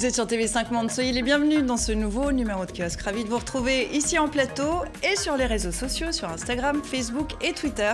[0.00, 3.02] Vous êtes sur TV5 Monde, soyez les bienvenus dans ce nouveau numéro de kiosque.
[3.02, 7.32] Ravi de vous retrouver ici en plateau et sur les réseaux sociaux, sur Instagram, Facebook
[7.42, 7.92] et Twitter,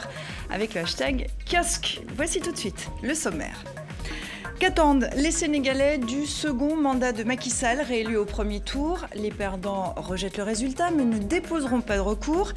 [0.49, 2.03] avec le hashtag kiosque.
[2.15, 3.65] Voici tout de suite le sommaire.
[4.61, 9.05] Qu'attendent les Sénégalais du second mandat de Macky Sall, réélu au premier tour?
[9.17, 12.53] Les perdants rejettent le résultat mais ne déposeront pas de recours.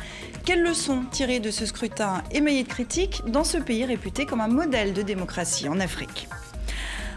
[0.45, 4.47] Quelles leçons tirer de ce scrutin émaillé de critiques dans ce pays réputé comme un
[4.47, 6.30] modèle de démocratie en Afrique?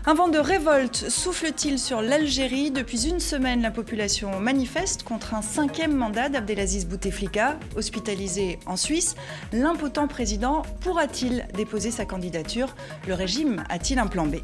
[0.04, 5.42] Un vent de révolte souffle-t-il sur l'Algérie Depuis une semaine, la population manifeste contre un
[5.42, 7.56] cinquième mandat d'Abdelaziz Bouteflika.
[7.76, 9.14] Hospitalisé en Suisse,
[9.52, 12.74] l'impotent président pourra-t-il déposer sa candidature?
[13.06, 14.36] Le régime a-t-il un plan B?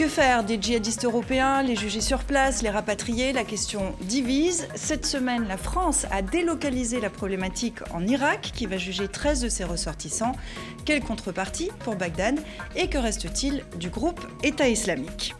[0.00, 4.66] Que faire des djihadistes européens, les juger sur place, les rapatrier La question divise.
[4.74, 9.50] Cette semaine, la France a délocalisé la problématique en Irak, qui va juger 13 de
[9.50, 10.32] ses ressortissants.
[10.86, 12.40] Quelle contrepartie pour Bagdad?
[12.76, 15.34] Et que reste-t-il du groupe État islamique?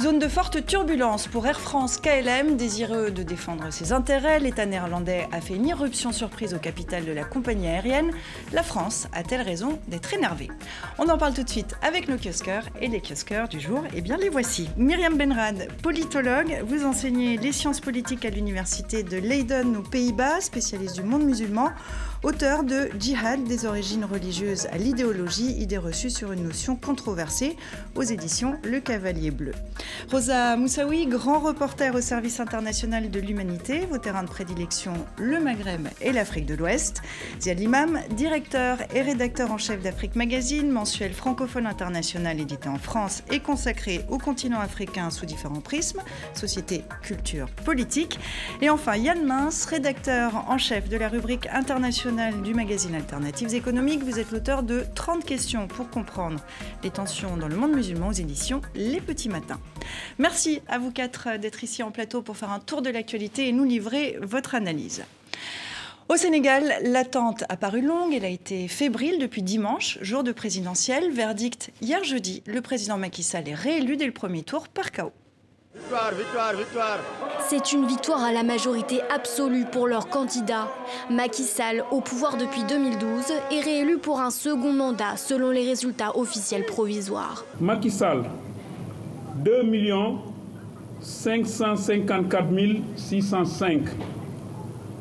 [0.00, 4.40] Zone de forte turbulence pour Air France KLM, désireux de défendre ses intérêts.
[4.40, 8.10] L'État néerlandais a fait une irruption surprise au capital de la compagnie aérienne.
[8.54, 10.48] La France a-t-elle raison d'être énervée?
[10.98, 13.82] On en parle tout de suite avec nos kiosqueurs et les kiosqueurs du jour.
[13.94, 14.70] Eh bien, les voici.
[14.78, 20.96] Myriam Benrad, politologue, vous enseignez les sciences politiques à l'université de Leiden aux Pays-Bas, spécialiste
[20.96, 21.72] du monde musulman
[22.22, 27.56] auteur de Djihad, des origines religieuses à l'idéologie, idée reçue sur une notion controversée,
[27.94, 29.52] aux éditions Le Cavalier Bleu.
[30.10, 35.88] Rosa Moussaoui, grand reporter au service international de l'humanité, vos terrains de prédilection, le Maghreb
[36.02, 37.00] et l'Afrique de l'Ouest.
[37.40, 43.22] Ziad Imam, directeur et rédacteur en chef d'Afrique Magazine, mensuel francophone international édité en France
[43.30, 46.02] et consacré au continent africain sous différents prismes,
[46.34, 48.18] société, culture, politique.
[48.60, 54.02] Et enfin Yann Mince, rédacteur en chef de la rubrique internationale du magazine Alternatives économiques.
[54.02, 56.40] Vous êtes l'auteur de 30 questions pour comprendre
[56.82, 59.60] les tensions dans le monde musulman aux éditions Les Petits Matins.
[60.18, 63.52] Merci à vous quatre d'être ici en plateau pour faire un tour de l'actualité et
[63.52, 65.04] nous livrer votre analyse.
[66.08, 71.12] Au Sénégal, l'attente a paru longue, elle a été fébrile depuis dimanche, jour de présidentiel.
[71.12, 75.12] Verdict hier jeudi, le président Macky Sall est réélu dès le premier tour par chaos.
[75.80, 76.98] Victoire, victoire, victoire.
[77.48, 80.68] C'est une victoire à la majorité absolue pour leur candidat.
[81.10, 86.14] Macky Sall, au pouvoir depuis 2012, est réélu pour un second mandat selon les résultats
[86.16, 87.44] officiels provisoires.
[87.60, 88.24] Macky Sall,
[89.36, 89.62] 2
[91.00, 92.46] 554
[92.96, 93.80] 605,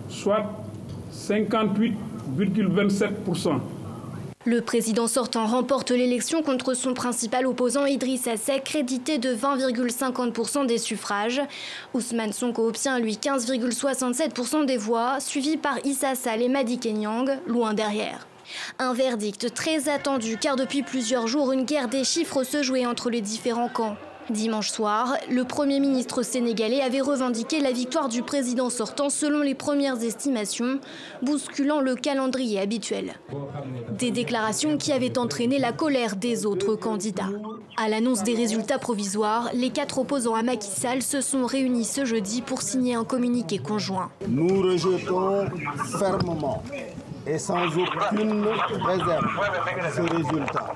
[0.07, 0.45] soit
[1.13, 3.59] 58,27%.
[4.45, 10.77] Le président sortant remporte l'élection contre son principal opposant Idriss Seck, crédité de 20,50% des
[10.77, 11.41] suffrages.
[11.93, 17.73] Ousmane Sonko obtient lui 15,67% des voix, suivi par Issa Sall et Madi Kenyang, loin
[17.73, 18.27] derrière.
[18.79, 23.09] Un verdict très attendu car depuis plusieurs jours, une guerre des chiffres se jouait entre
[23.09, 23.97] les différents camps.
[24.31, 29.55] Dimanche soir, le Premier ministre sénégalais avait revendiqué la victoire du président sortant selon les
[29.55, 30.79] premières estimations,
[31.23, 33.13] bousculant le calendrier habituel.
[33.97, 37.29] Des déclarations qui avaient entraîné la colère des autres candidats.
[37.77, 42.05] À l'annonce des résultats provisoires, les quatre opposants à Macky Sall se sont réunis ce
[42.05, 44.11] jeudi pour signer un communiqué conjoint.
[44.27, 45.45] Nous rejetons
[45.99, 46.61] fermement
[47.25, 48.45] et sans aucune
[48.85, 49.27] réserve
[49.95, 50.75] ce résultat.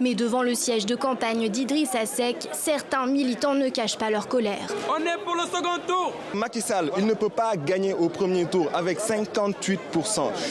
[0.00, 4.66] Mais devant le siège de campagne d'Idriss Seck, certains militants ne cachent pas leur colère.
[4.90, 8.44] On est pour le second tour Macky Sall, il ne peut pas gagner au premier
[8.44, 9.78] tour avec 58%.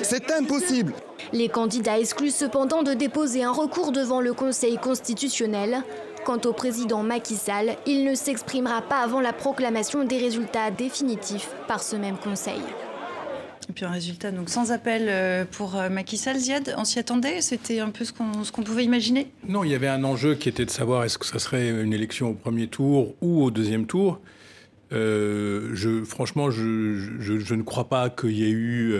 [0.02, 0.94] C'est impossible
[1.32, 5.84] Les candidats excluent cependant de déposer un recours devant le Conseil constitutionnel.
[6.26, 11.50] Quant au président Macky Sall, il ne s'exprimera pas avant la proclamation des résultats définitifs
[11.68, 12.62] par ce même Conseil.
[13.70, 17.00] Et puis un résultat donc sans appel euh, pour euh, Macky Sall, Ziad, on s'y
[17.00, 17.42] attendait?
[17.42, 19.28] C'était un peu ce qu'on pouvait imaginer?
[19.48, 21.94] Non, il y avait un enjeu qui était de savoir est-ce que ça serait une
[21.94, 24.20] élection au premier tour ou au deuxième tour.
[24.94, 28.96] Euh, je, franchement, je, je, ne crois pas qu'il y ait eu...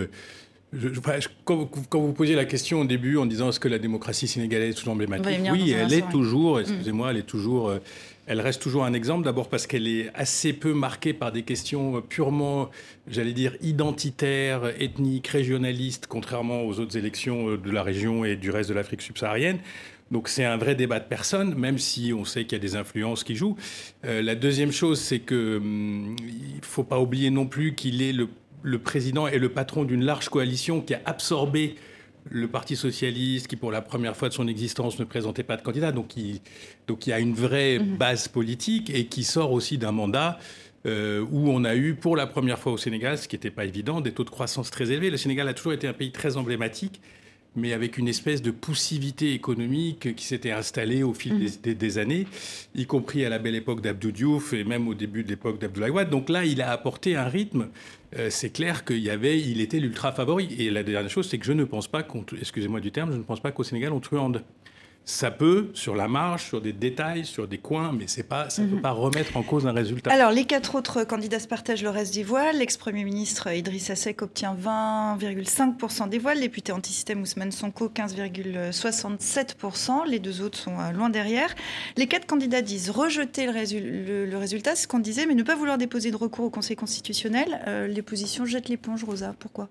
[1.46, 4.78] quand, vous, posiez la question au début en disant est-ce que la démocratie sénégalaise est
[4.78, 7.72] toujours emblématique Oui, elle est toujours, excusez-moi, elle est toujours
[8.28, 12.02] elle reste toujours un exemple, d'abord parce qu'elle est assez peu marquée par des questions
[12.02, 12.70] purement,
[13.08, 18.50] j'allais dire, identitaires, ethniques, régionalistes, contrairement aux autres élections euh, de la région et du
[18.50, 19.60] reste de l'Afrique subsaharienne.
[20.12, 22.76] Donc c'est un vrai débat de personnes, même si on sait qu'il y a des
[22.76, 23.58] influences qui jouent.
[24.06, 28.14] Euh, la deuxième chose, c'est que hum, il faut pas oublier non plus qu'il est
[28.14, 31.76] le président et le patron d'une large coalition qui a absorbé
[32.30, 35.62] le Parti socialiste, qui pour la première fois de son existence ne présentait pas de
[35.62, 36.42] candidat, donc il,
[36.88, 37.98] donc il y a une vraie mhm.
[37.98, 40.40] base politique et qui sort aussi d'un mandat
[40.86, 43.66] euh, où on a eu pour la première fois au Sénégal, ce qui n'était pas
[43.66, 45.10] évident, des taux de croissance très élevés.
[45.10, 47.02] Le Sénégal a toujours été un pays très emblématique
[47.56, 51.40] mais avec une espèce de poussivité économique qui s'était installée au fil Mhm.
[51.40, 52.28] des, des- des années,
[52.76, 55.90] y compris à la belle époque d'Abdou Diouf et même au début de l'époque d'Abdoulaye
[55.92, 56.10] Wade.
[56.10, 57.68] Donc là, il a apporté un rythme.
[58.18, 60.50] Euh, c'est clair qu'il y avait, il était l'ultra favori.
[60.58, 63.18] Et la dernière chose, c'est que je ne pense pas qu'on, excusez-moi du terme, je
[63.18, 64.44] ne pense pas qu'au Sénégal on truande.
[65.08, 68.64] Ça peut, sur la marge, sur des détails, sur des coins, mais c'est pas, ça
[68.64, 70.12] ne peut pas remettre en cause un résultat.
[70.12, 72.52] Alors, les quatre autres candidats se partagent le reste des voix.
[72.54, 76.34] L'ex-premier ministre Idrissa Seck obtient 20,5% des voix.
[76.34, 80.08] Le député anti-système Ousmane Sonko, 15,67%.
[80.08, 81.54] Les deux autres sont euh, loin derrière.
[81.98, 85.36] Les quatre candidats disent rejeter le, résu- le- le résultat, c'est ce qu'on disait, mais
[85.36, 87.62] ne pas vouloir déposer de recours au Conseil constitutionnel.
[87.68, 89.36] Euh, L'opposition jette l'éponge, Rosa.
[89.40, 89.68] Pourquoi?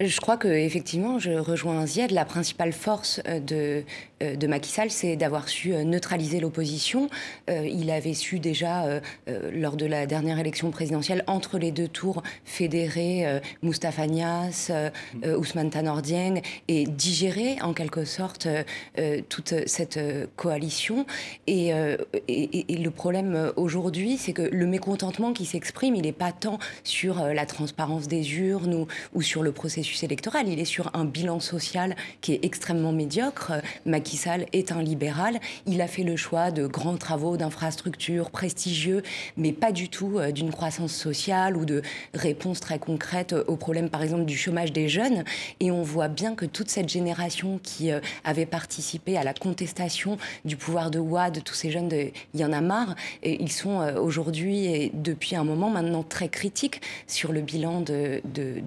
[0.00, 2.10] Je crois que effectivement, je rejoins Ziad.
[2.10, 3.82] La principale force euh, de,
[4.20, 7.10] de Macky Sall, c'est d'avoir su euh, neutraliser l'opposition.
[7.50, 11.70] Euh, il avait su déjà, euh, euh, lors de la dernière élection présidentielle, entre les
[11.70, 14.90] deux tours, fédérer euh, Moustapha euh,
[15.24, 18.62] euh, Ousmane Tanor Dieng et digérer en quelque sorte euh,
[18.98, 21.04] euh, toute cette euh, coalition.
[21.46, 21.96] Et, euh,
[22.28, 27.20] le problème euh, aujourd'hui, c'est que le mécontentement qui s'exprime, il n'est pas tant sur
[27.20, 31.40] euh, la transparence des urnes ou, sur le processus électoral, il est sur un bilan
[31.40, 33.52] social qui est extrêmement médiocre.
[33.52, 33.60] Euh,
[34.06, 39.02] Macky Sall est un libéral, il a fait le choix de grands travaux d'infrastructures prestigieux,
[39.36, 41.82] mais pas du tout euh, d'une croissance sociale ou de
[42.14, 45.24] réponses très concrètes aux problèmes, par exemple, du chômage des jeunes.
[45.58, 50.18] Et on voit bien que toute cette génération qui euh, avait participé à la contestation
[50.44, 52.94] du pouvoir de Ouad, tous ces jeunes de Il y en a marre,
[53.24, 58.22] ils sont euh, aujourd'hui et depuis un moment maintenant très critiques sur le bilan de,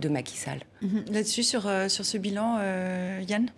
[0.10, 0.60] Macky Sall.
[1.10, 2.60] Là-dessus, sur, sur ce bilan,
[3.26, 3.50] Yann?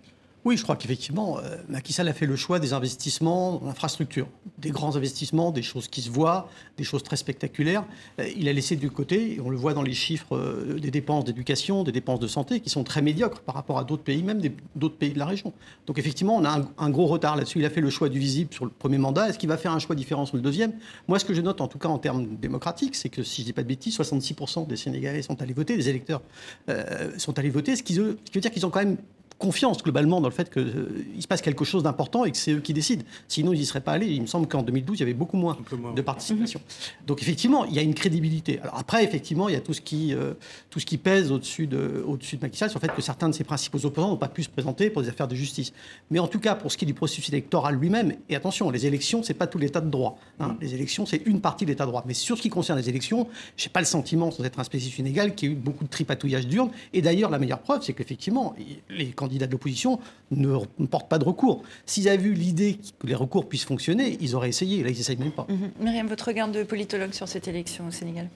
[0.44, 4.26] Oui, je crois qu'effectivement, euh, Macky Sall a fait le choix des investissements en infrastructure,
[4.58, 7.84] des grands investissements, des choses qui se voient, des choses très spectaculaires.
[8.18, 10.90] Euh, il a laissé de côté, et on le voit dans les chiffres euh, des
[10.90, 14.24] dépenses d'éducation, des dépenses de santé, qui sont très médiocres par rapport à d'autres pays,
[14.24, 14.42] même
[14.74, 15.52] d'autres pays de la région.
[15.86, 17.60] Donc effectivement, on a un, gros retard là-dessus.
[17.60, 19.28] Il a fait le choix du visible sur le premier mandat.
[19.28, 20.72] Est-ce qu'il va faire un choix différent sur le deuxième?
[21.06, 23.46] Moi, ce que je note, en tout cas en termes démocratiques, c'est que si je
[23.46, 26.20] dis pas de bêtises, 66% des Sénégalais sont allés voter, des électeurs
[26.68, 28.96] euh, sont allés voter, ce qui veut dire qu'ils ont quand même
[29.42, 32.60] confiance globalement dans le fait qu'il se passe quelque chose d'important et que c'est eux
[32.60, 33.02] qui décident.
[33.26, 34.06] Sinon, ils n'y seraient pas allés.
[34.06, 35.58] Il me semble qu'en 2012, il y avait beaucoup moins,
[35.96, 36.60] de participation.
[37.08, 38.60] Donc effectivement, il y a une crédibilité.
[38.60, 40.34] Alors après, effectivement, il y a tout ce qui, euh,
[40.70, 43.28] tout ce qui pèse au-dessus de, au-dessus de Macky Sall sur le fait que certains
[43.28, 45.72] de ses principaux opposants n'ont pas pu se présenter pour des affaires de justice.
[46.12, 48.86] Mais en tout cas, pour ce qui est du processus électoral lui-même, et attention, les
[48.86, 50.20] élections, c'est pas tout l'état de droit.
[50.38, 50.56] hein.
[50.60, 52.04] Les élections, c'est une partie de l'état de droit.
[52.06, 55.00] Mais sur ce qui concerne les élections, j'ai pas le sentiment, sans être un spécialiste
[55.00, 56.70] inégal, qu'il y ait eu beaucoup de tripatouillage d'urnes.
[56.92, 58.54] Et d'ailleurs, la meilleure preuve, c'est qu'effectivement,
[58.88, 59.98] les candidats de l'opposition
[60.30, 61.62] ne, portent pas de recours.
[61.86, 64.82] S'ils avaient vu l'idée que les recours puissent fonctionner, ils auraient essayé.
[64.82, 65.46] Là, ils n'essayent même pas.
[65.48, 65.70] Mhm.
[65.80, 68.28] Myriam, votre regard de politologue sur cette élection au Sénégal?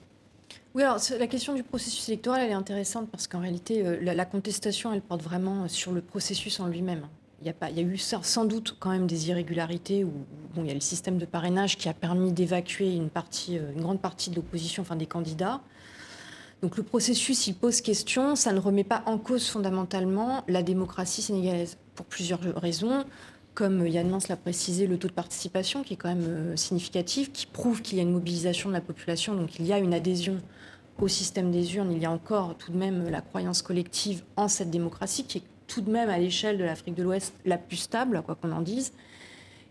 [0.75, 4.13] Oui, alors la question du processus électoral, elle est intéressante parce qu'en réalité, euh, la,
[4.13, 7.07] la contestation, elle porte vraiment sur le processus en lui-même.
[7.41, 10.11] Il y, a pas, il y a eu sans doute quand même des irrégularités où
[10.55, 13.71] bon, il y a le système de parrainage qui a permis d'évacuer une, partie, euh,
[13.75, 15.61] une grande partie de l'opposition, enfin des candidats.
[16.61, 21.21] Donc le processus, il pose question, ça ne remet pas en cause fondamentalement la démocratie
[21.21, 23.05] sénégalaise pour plusieurs raisons.
[23.53, 27.31] Comme Yann Mans l'a précisé, le taux de participation qui est quand même euh, significatif,
[27.31, 29.93] qui prouve qu'il y a une mobilisation de la population, donc il y a une
[29.93, 30.37] adhésion
[30.99, 34.47] au système des urnes, il y a encore tout de même la croyance collective en
[34.47, 37.77] cette démocratie qui est tout de même à l'échelle de l'Afrique de l'Ouest la plus
[37.77, 38.93] stable, quoi qu'on en dise.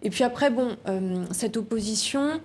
[0.02, 2.40] Et puis après, bon, euh, cette opposition,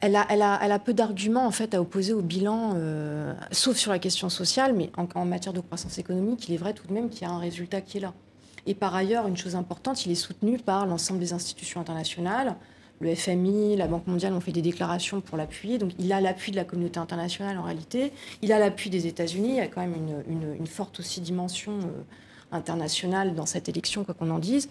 [0.00, 3.32] elle a, elle a, elle a peu d'arguments en fait à opposer au bilan, euh,
[3.50, 6.86] sauf sur la question sociale, mais en, matière de croissance économique, il est vrai tout
[6.86, 8.12] de même qu'il y a un résultat qui est là.
[8.66, 12.54] Et par ailleurs, une chose importante, il est soutenu par l'ensemble des institutions internationales.
[13.00, 15.78] Le FMI, la Banque mondiale ont fait des déclarations pour l'appuyer.
[15.78, 18.12] Donc il a l'appui de la communauté internationale en réalité.
[18.42, 19.48] Il a l'appui des États-Unis.
[19.48, 22.02] Il y a quand même une, une- une forte aussi dimension euh,
[22.52, 24.68] internationale dans cette élection, quoi qu'on en dise.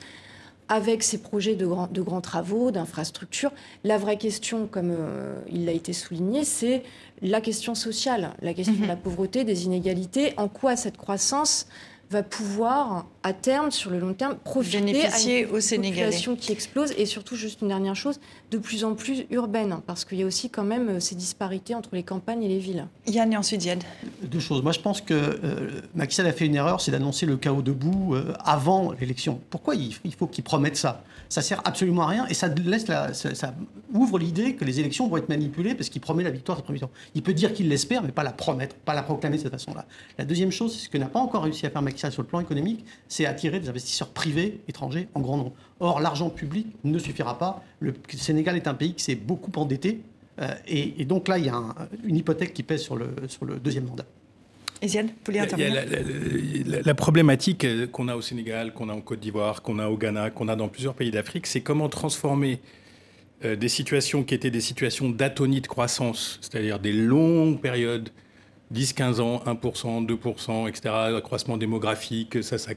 [0.73, 3.51] Avec ses projets de, grands- de grands travaux, d'infrastructures,
[3.83, 6.83] la vraie question, comme euh, il a été souligné, c'est
[7.21, 10.33] la question sociale, la question de la pauvreté, des inégalités.
[10.37, 11.67] En quoi cette croissance
[12.11, 16.51] va pouvoir, à terme, sur le long terme, profiter Bénéficier à une aux population qui
[16.51, 18.19] explose et surtout, juste une dernière chose,
[18.51, 21.73] de plus en plus urbaine, parce qu'il y a aussi quand même euh, ces disparités
[21.73, 22.85] entre les campagnes et les villes.
[23.07, 23.83] Yann et ensuite Ziad.
[24.23, 24.61] Deux choses.
[24.61, 27.61] Moi, je pense que euh, Macky Sall a fait une erreur, c'est d'annoncer le chaos
[27.61, 29.39] debout euh, avant l'élection.
[29.49, 31.03] Pourquoi il, il faut qu'il promette ça?
[31.31, 33.55] Ça sert absolument à rien et ça laisse la- ça,
[33.93, 36.79] ouvre l'idée que les élections vont être manipulées parce qu'il promet la victoire au premier
[36.79, 36.89] tour.
[37.15, 39.85] Il peut dire qu'il l'espère, mais pas la promettre, pas la proclamer de cette façon-là.
[40.17, 42.27] La deuxième chose, c'est ce que n'a pas encore réussi à faire Macky sur le
[42.27, 45.53] plan économique, c'est attirer des investisseurs privés étrangers en grand nombre.
[45.79, 47.63] Or, l'argent public ne suffira pas.
[47.79, 50.01] Le Sénégal est un pays qui s'est beaucoup endetté.
[50.41, 53.85] euh, et, donc là, il y a un- une hypothèque qui pèse sur le deuxième
[53.85, 54.05] mandat.
[54.81, 55.85] Isiane, vous voulez intervenir
[56.65, 59.97] la, la, problématique qu'on a au Sénégal, qu'on a en Côte d'Ivoire, qu'on a au
[59.97, 62.59] Ghana, qu'on a dans plusieurs pays d'Afrique, c'est comment transformer
[63.45, 68.09] euh, des situations qui étaient des situations d'atonie de croissance, c'est-à-dire des longues périodes
[68.71, 72.71] 10, 15 ans, 1%, 2%, etc., accroissement démographique, ça, ça,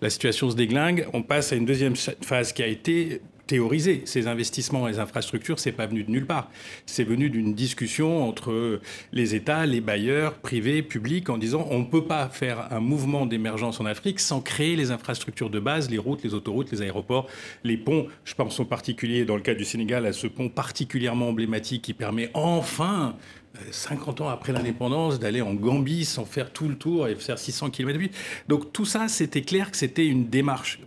[0.00, 1.06] la situation se déglingue.
[1.12, 4.02] On passe à une deuxième phase qui a été théorisée.
[4.04, 6.50] Ces investissements et les infrastructures, c'est pas venu de nulle part.
[6.86, 8.80] C'est venu d'une discussion entre
[9.12, 13.26] les États, les bailleurs, privés, publics, en disant on ne peut pas faire un mouvement
[13.26, 17.28] d'émergence en Afrique sans créer les infrastructures de base, les routes, les autoroutes, les aéroports,
[17.64, 18.06] les ponts.
[18.24, 21.94] Je pense en particulier, dans le cas du Sénégal, à ce pont particulièrement emblématique qui
[21.94, 23.16] permet enfin
[23.70, 27.70] 50 ans après l'indépendance, d'aller en Gambie sans faire tout le tour et faire 600
[27.70, 27.98] km
[28.48, 30.80] Donc tout ça, c'était clair que c'était une démarche.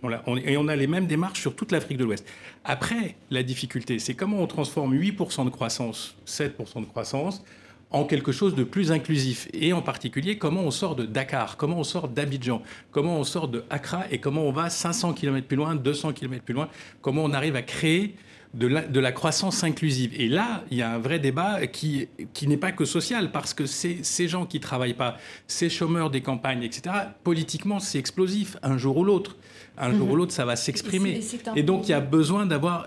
[0.44, 2.26] et on a les mêmes démarches sur toute l'Afrique de l'Ouest.
[2.64, 7.44] Après, la difficulté, c'est comment on transforme 8% de croissance, 7% de croissance,
[7.90, 9.48] en quelque chose de plus inclusif.
[9.52, 13.48] Et en particulier, comment on sort de Dakar, comment on sort d'Abidjan, comment on sort
[13.48, 16.68] de Accra et comment on va 500 km plus loin, 200 km plus loin,
[17.00, 18.16] comment on arrive à créer
[18.56, 20.12] de la, de la, croissance inclusive.
[20.18, 23.54] Et là, il y a un vrai débat qui, qui n'est pas que social, parce
[23.54, 28.56] que ces gens qui ne travaillent pas, ces chômeurs des campagnes, etc., politiquement, c'est explosif,
[28.62, 29.36] un jour ou l'autre.
[29.78, 30.16] Un jour ou mhm.
[30.16, 31.20] l'autre, ça va s'exprimer.
[31.54, 32.86] Et, donc, il y a besoin d'avoir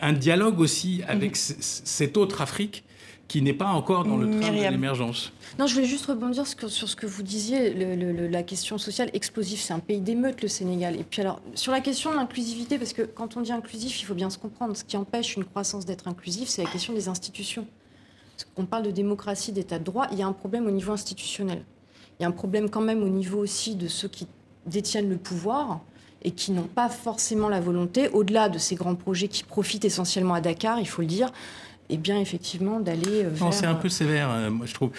[0.00, 1.56] un dialogue aussi avec mhm.
[1.60, 2.84] cette autre Afrique
[3.28, 5.32] qui n'est pas encore dans le train de l'émergence.
[5.58, 7.72] Non, je voulais juste rebondir sur ce que vous disiez,
[8.28, 9.58] la question sociale explosive.
[9.58, 10.98] C'est un pays d'émeutes, le Sénégal.
[10.98, 14.04] Et puis alors, sur la question de l'inclusivité, parce que quand on dit inclusif, il
[14.04, 14.76] faut bien se comprendre.
[14.76, 17.66] Ce qui empêche une croissance d'être inclusive, c'est la question des institutions.
[18.56, 20.06] On parle de démocratie, d'état de droit.
[20.12, 21.64] Il y a un problème au niveau institutionnel.
[22.18, 24.26] Il y a un problème quand même au niveau aussi de ceux qui
[24.66, 25.80] détiennent le pouvoir
[26.22, 30.34] et qui n'ont pas forcément la volonté, au-delà de ces grands projets qui profitent essentiellement
[30.34, 31.30] à Dakar, il faut le dire,
[31.90, 33.44] et bien effectivement d'aller vers...
[33.44, 34.90] Non, c'est un peu sévère, euh, moi je trouve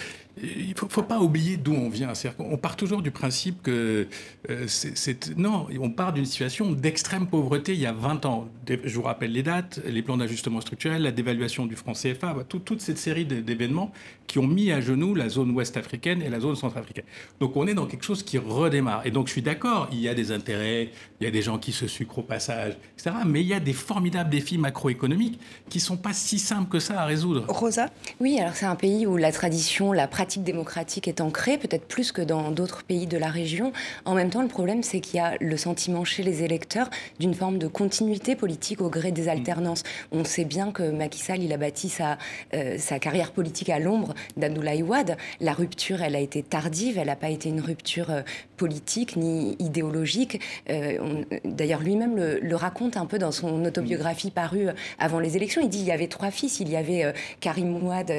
[0.42, 2.12] il ne faut, pas oublier d'où on vient.
[2.38, 4.06] On part toujours du principe que
[4.50, 5.36] euh, c'est.
[5.36, 8.48] Non, on part d'une situation d'extrême pauvreté il y a 20 ans.
[8.68, 12.44] Je vous rappelle les dates, les plans d'ajustement structurel, la dévaluation du franc CFA, bah,
[12.46, 13.92] toute cette série d'événements
[14.26, 17.04] qui ont mis à genoux la zone ouest africaine et la zone centrafricaine.
[17.40, 19.06] Donc on est dans quelque chose qui redémarre.
[19.06, 20.90] Et donc je suis d'accord, il y a des intérêts,
[21.20, 23.16] il y a des gens qui se sucrent au passage, etc.
[23.24, 25.40] Mais il y a des formidables défis macroéconomiques
[25.70, 27.46] qui ne sont pas si simples que ça à résoudre.
[27.48, 27.88] Rosa?
[28.20, 32.12] Oui, alors c'est un pays où la tradition, la pratique démocratique est ancrée, peut-être plus
[32.12, 33.72] que dans d'autres pays de la région.
[34.04, 37.34] En même temps, le problème, c'est qu'il y a le sentiment chez les électeurs d'une
[37.34, 39.82] forme de continuité politique au gré des alternances.
[40.12, 42.18] On sait bien que Macky Sall, il a bâti sa,
[42.54, 45.16] euh, sa carrière politique à l'ombre d'Abdoulaye Wade.
[45.40, 48.22] La rupture, elle a été tardive, elle n'a pas été une rupture euh,
[48.56, 50.40] politique ni idéologique.
[50.70, 54.68] Euh, d'ailleurs, lui-même le, raconte un peu dans son autobiographie parue
[54.98, 55.60] avant les élections.
[55.62, 58.10] Il dit il y avait trois fils, il y avait Karim Ouad,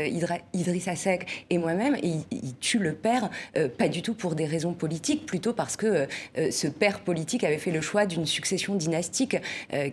[0.54, 4.74] Idriss Seck et moi-même il, tue le père, euh, pas du tout pour des raisons
[4.74, 6.06] politiques, plutôt parce que euh,
[6.38, 9.38] euh, ce père politique avait fait le choix d'une succession dynastique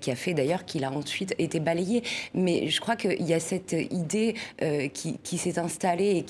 [0.01, 2.03] qui a fait d'ailleurs qu'il a ensuite été balayé.
[2.35, 4.35] Mais je crois qu'il y a cette idée
[4.93, 6.25] qui, s'est installée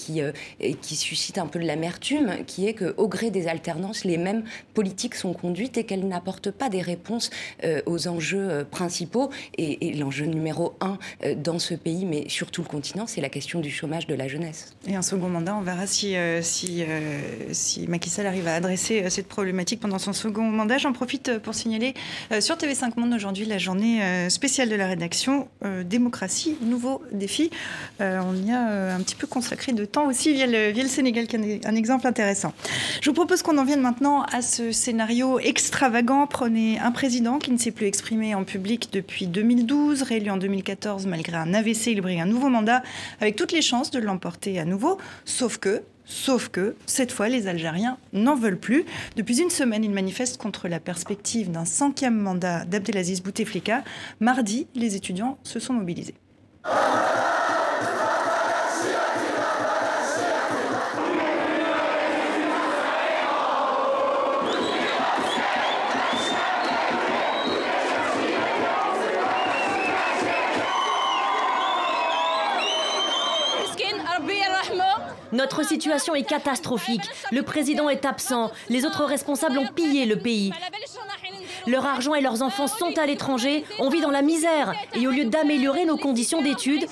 [0.60, 4.44] et qui, suscite un peu de l'amertume, qui est qu'au gré des alternances, les mêmes
[4.72, 7.30] politiques sont conduites et qu'elles n'apportent pas des réponses
[7.86, 9.30] aux enjeux principaux.
[9.56, 10.98] Et, et l'enjeu numéro un
[11.36, 14.28] dans ce pays, mais sur tout le continent, c'est la question du chômage de la
[14.28, 14.74] jeunesse.
[14.86, 17.20] Et un second mandat, on verra si, euh, euh,
[17.52, 20.78] si Macky Sall arrive à adresser euh, cette problématique pendant son second mandat.
[20.78, 21.94] J'en profite pour signaler
[22.40, 25.48] sur TV5 Monde aujourd'hui la journée spéciale de la rédaction
[25.84, 27.50] Démocratie, nouveau défi.
[28.00, 31.66] on y a un petit peu consacré de temps aussi via le, Sénégal, qui est
[31.66, 32.52] un exemple intéressant.
[33.00, 36.26] Je vous propose qu'on en vienne maintenant à ce scénario extravagant.
[36.26, 41.06] Prenez un président qui ne s'est plus exprimé en public depuis 2012, réélu en 2014
[41.06, 42.82] malgré un AVC, il brille un nouveau mandat
[43.20, 44.98] avec toutes les chances de l'emporter à nouveau,
[45.58, 48.84] que Sauf que, cette fois, les Algériens n'en veulent plus.
[49.16, 53.82] Depuis une semaine, ils manifestent contre la perspective d'un cinquième mandat d'Abdelaziz Bouteflika.
[54.20, 56.14] Mardi, les étudiants se sont mobilisés.
[75.44, 77.02] Notre situation est catastrophique.
[77.30, 78.50] Le président est absent.
[78.70, 80.54] Les autres responsables ont pillé le pays.
[81.66, 83.62] Leur argent et leurs enfants sont à l'étranger.
[83.78, 84.72] On vit dans la misère.
[84.94, 86.86] Et au lieu d'améliorer nos conditions d'études,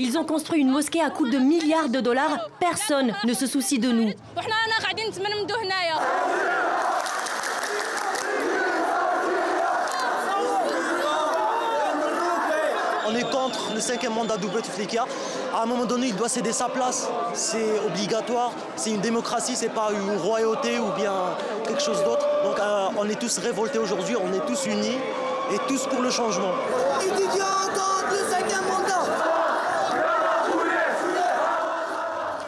[0.00, 2.48] ils ont construit une mosquée à coût de milliards de dollars.
[2.58, 4.10] Personne ne se soucie de nous.
[13.08, 15.06] On est contre le cinquième mandat de Bouteflika.
[15.54, 17.08] À un moment donné, il doit céder sa place.
[17.34, 18.52] C'est obligatoire.
[18.76, 21.12] C'est une démocratie, c'est pas une royauté ou bien
[21.66, 22.26] quelque chose d'autre.
[22.44, 24.98] Donc euh, on est tous révoltés aujourd'hui, on est tous unis
[25.52, 26.52] et tous pour le changement.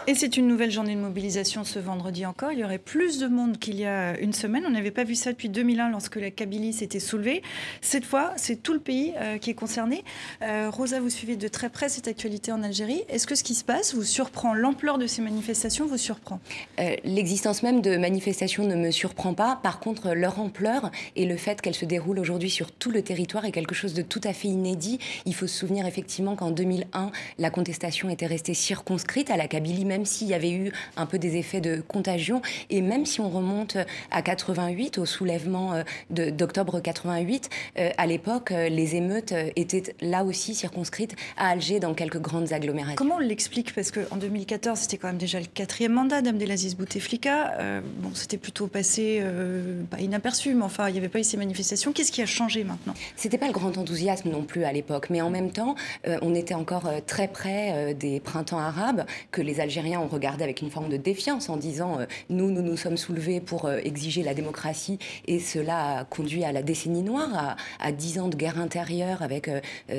[0.07, 2.53] Et c'est une nouvelle journée de mobilisation ce vendredi encore.
[2.53, 4.65] Il y aurait plus de monde qu'il y a une semaine.
[4.67, 7.41] On n'avait pas vu ça depuis 2001 lorsque la Kabylie s'était soulevée.
[7.81, 10.05] Cette fois, c'est tout le pays euh, qui est concerné.
[10.43, 13.03] Euh, Rosa, vous suivez de très près cette actualité en Algérie.
[13.09, 14.53] Est-ce que ce qui se passe vous surprend?
[14.53, 16.39] L'ampleur de ces manifestations vous surprend?
[16.81, 19.59] Euh, L'existence même de manifestations ne me surprend pas.
[19.63, 23.47] Par contre, leur ampleur et le fait qu'elles se déroulent aujourd'hui sur tout le territoire
[23.47, 24.99] est quelque chose de tout à fait inédit.
[25.25, 29.87] Il faut se souvenir effectivement qu'en 2001, la contestation était restée circonscrite à la Kabylie
[29.87, 32.43] même s'il y avait eu un peu des effets de contagion.
[32.71, 33.77] Et même si on remonte
[34.11, 35.83] à 88, au soulèvement euh,
[36.31, 41.95] d'octobre 88, euh, à l'époque, euh, les émeutes étaient là aussi circonscrites à Alger, dans
[41.95, 42.97] quelques grandes agglomérations.
[42.97, 43.75] Comment on l'explique?
[43.75, 47.81] Parce qu'en 2014, c'était quand même déjà le quatrième mandat d'Abdelaziz Bouteflika.
[47.99, 49.23] bon, c'était plutôt passé,
[49.91, 51.93] pas inaperçu, mais enfin, il n'y avait pas eu ces manifestations.
[51.93, 52.95] Qu'est-ce qui a changé maintenant?
[53.17, 55.75] C'était pas le grand enthousiasme non plus à l'époque, mais en même temps,
[56.07, 60.71] on était encore très près des printemps arabes que les Algériens ont regardé avec une
[60.71, 64.35] forme de défiance en disant euh, nous, nous nous sommes soulevés pour euh, exiger la
[64.35, 68.59] démocratie et cela a conduit à la décennie noire, à, dix 10 ans de guerre
[68.59, 69.51] intérieure avec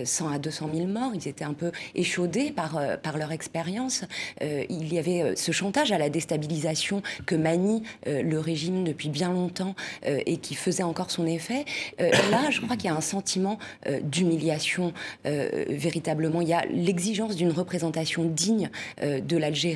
[0.04, 1.12] 100 euh, à 200 000 morts.
[1.14, 4.04] Ils étaient un peu échaudés par, par leur expérience.
[4.42, 9.76] il y avait ce chantage à la déstabilisation que manie le régime depuis bien longtemps
[10.06, 11.66] et qui faisait encore son effet.
[12.00, 13.58] là, je crois qu'il y a un sentiment
[14.04, 16.42] d'humiliation véritablement.
[16.42, 18.70] Il y a l'exigence d'une représentation digne
[19.02, 19.75] de l'Algérie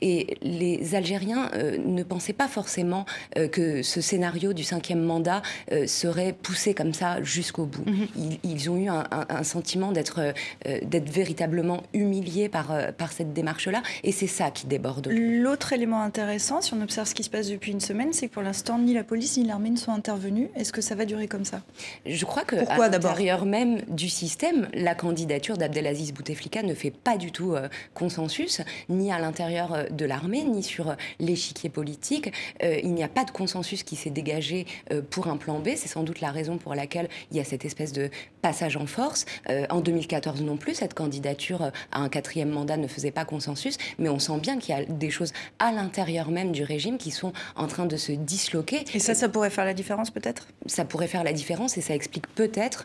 [0.00, 5.42] et les Algériens euh, ne pensaient pas forcément euh, que ce scénario du cinquième mandat
[5.72, 7.84] euh, serait poussé comme ça jusqu'au bout.
[7.86, 8.36] Mhm.
[8.44, 10.34] ils, ont eu un, sentiment d'être
[10.82, 15.08] d'être véritablement humiliés par, par cette démarche-là, et c'est ça qui déborde.
[15.10, 18.34] L'autre élément intéressant, si on observe ce qui se passe depuis une semaine, c'est que
[18.34, 20.48] pour l'instant, ni la police ni l'armée ne sont intervenus.
[20.56, 21.62] Est-ce que ça va durer comme ça?
[22.04, 26.90] Je crois que Pourquoi, à l'intérieur même du système, la candidature d'Abdelaziz Bouteflika ne fait
[26.90, 27.54] pas du tout
[27.94, 32.32] consensus, ni à l'intérieur l'intérieur euh, de l'armée, ni sur euh, l'échiquier politique.
[32.62, 34.66] Euh, il n'y a pas de consensus qui s'est dégagé
[35.10, 35.70] pour un plan B.
[35.76, 38.10] C'est sans doute la raison pour laquelle il y a cette espèce de
[38.42, 39.26] passage en force.
[39.70, 44.08] en 2014 non plus, cette candidature à un quatrième mandat ne faisait pas consensus, mais
[44.08, 47.32] on sent bien qu'il y a des choses à l'intérieur même du régime qui sont
[47.56, 48.84] en train de se disloquer.
[48.94, 50.48] Et ça, ça pourrait faire la différence peut-être?
[50.66, 52.84] Ça pourrait faire la différence et ça explique peut-être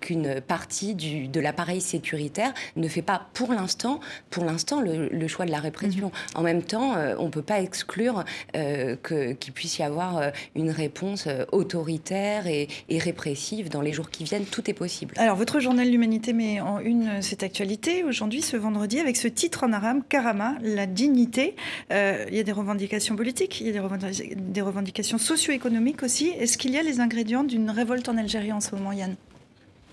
[0.00, 5.28] qu'une partie du, de l'appareil sécuritaire ne fait pas pour l'instant, pour l'instant, le, le
[5.28, 6.10] choix de la répression Mhm.
[6.34, 8.24] En même temps, euh, on ne peut pas exclure
[8.56, 14.24] euh, qu'il puisse y avoir euh, une réponse autoritaire et, répressive dans les jours qui
[14.24, 14.44] viennent.
[14.44, 15.14] Tout est possible.
[15.18, 19.64] Alors, votre journal L'Humanité met en une cette actualité aujourd'hui, ce vendredi, avec ce titre
[19.64, 21.54] en arabe, Karama, la dignité.
[21.90, 23.72] il y a des revendications politiques, il y a
[24.38, 26.28] des, revendications socio-économiques aussi.
[26.28, 29.16] Est-ce qu'il y a les ingrédients d'une révolte en Algérie en ce moment, Yann?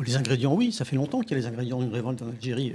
[0.04, 2.74] Les ingrédients, oui, ça fait longtemps qu'il y a les ingrédients d'une révolte en Algérie.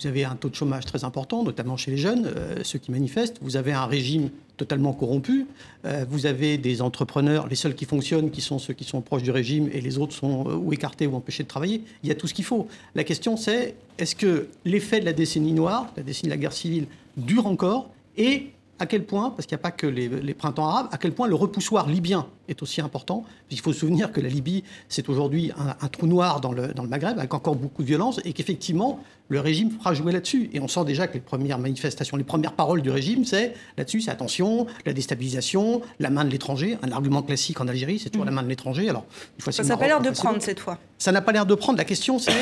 [0.00, 2.92] Vous avez un taux de chômage très important, notamment chez les jeunes, euh, ceux qui
[2.92, 3.38] manifestent.
[3.42, 5.46] Vous avez un régime totalement corrompu.
[5.84, 9.24] Euh, vous avez des entrepreneurs, les seuls qui fonctionnent, qui sont ceux qui sont proches
[9.24, 11.82] du régime, et les autres sont euh, ou écartés ou empêchés de travailler.
[12.04, 12.68] Il y a tout ce qu'il faut.
[12.94, 16.52] La question, c'est est-ce que l'effet de la décennie noire, la décennie de la guerre
[16.52, 20.68] civile, dure encore et à quel point, parce qu'il n'y a pas que les, printemps
[20.68, 23.24] arabes, à quel point le repoussoir libyen est aussi important.
[23.50, 26.82] Il faut se souvenir que la Libye, c'est aujourd'hui un, trou noir dans le, dans
[26.82, 30.48] le Maghreb, avec encore beaucoup de violence, et qu'effectivement, le régime fera jouer là-dessus.
[30.52, 34.00] Et on sent déjà que les premières manifestations, les premières paroles du régime, c'est là-dessus,
[34.00, 36.78] c'est attention, la déstabilisation, la main de l'étranger.
[36.82, 38.30] Un argument classique en Algérie, c'est toujours mmh.
[38.30, 38.88] la main de l'étranger.
[38.88, 39.04] Alors,
[39.38, 40.78] ça n'a pas l'air de prendre cette fois.
[40.98, 41.78] Ça n'a pas l'air de prendre.
[41.78, 42.32] La question, c'est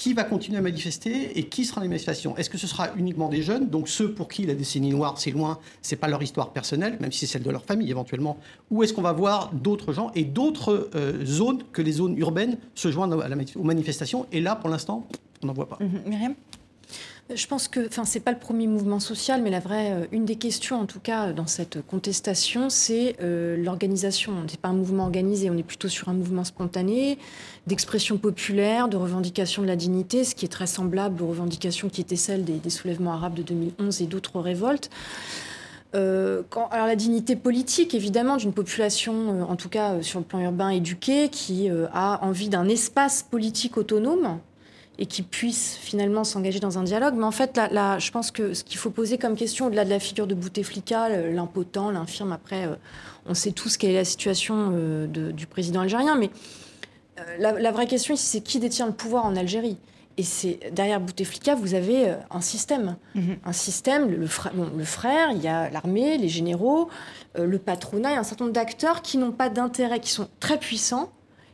[0.00, 3.28] qui va continuer à manifester et qui sera les manifestations Est-ce que ce sera uniquement
[3.28, 6.54] des jeunes, donc ceux pour qui la décennie noire, c'est loin, c'est pas leur histoire
[6.54, 8.38] personnelle, même si c'est celle de leur famille éventuellement,
[8.70, 12.56] ou est-ce qu'on va voir d'autres gens et d'autres euh, zones que les zones urbaines
[12.74, 13.22] se joindre
[13.56, 15.06] aux manifestations Et là, pour l'instant,
[15.42, 15.76] on n'en voit pas.
[15.80, 16.00] Mhm.
[16.06, 16.34] Myriam?
[17.34, 20.24] Je pense que, enfin, c'est pas le premier mouvement social, mais la vraie, euh, une
[20.24, 24.32] des questions, en tout cas, dans cette contestation, c'est euh, l'organisation.
[24.32, 27.18] On n'est pas un mouvement organisé, on est plutôt sur un mouvement spontané,
[27.66, 32.00] d'expression populaire, de revendication de la dignité, ce qui est très semblable aux revendications qui
[32.00, 34.90] étaient celles des, soulèvements arabes de 2011 et d'autres révoltes.
[35.96, 40.70] Euh, alors la dignité politique, évidemment, d'une population, en tout cas sur le plan urbain
[40.70, 44.38] éduquée, qui a envie d'un espace politique autonome,
[45.00, 47.14] et qui puissent finalement s'engager dans un dialogue.
[47.16, 49.90] Mais en fait, là, je pense que ce qu'il faut poser comme question, au-delà de
[49.90, 52.74] la figure de Bouteflika, l'impotent, l'infirme, après, euh,
[53.24, 56.30] on sait tous quelle est la situation euh, du président algérien, mais
[57.18, 59.78] euh, la, vraie question ici, c'est qui détient le pouvoir en Algérie?
[60.18, 62.96] Et c'est derrière Bouteflika, vous avez un système.
[63.14, 63.38] Mhm.
[63.42, 66.90] Un système, le, le, frère, il y a l'armée, les généraux,
[67.38, 70.28] le patronat, il y a un certain nombre d'acteurs qui n'ont pas d'intérêt, qui sont
[70.40, 71.10] très puissants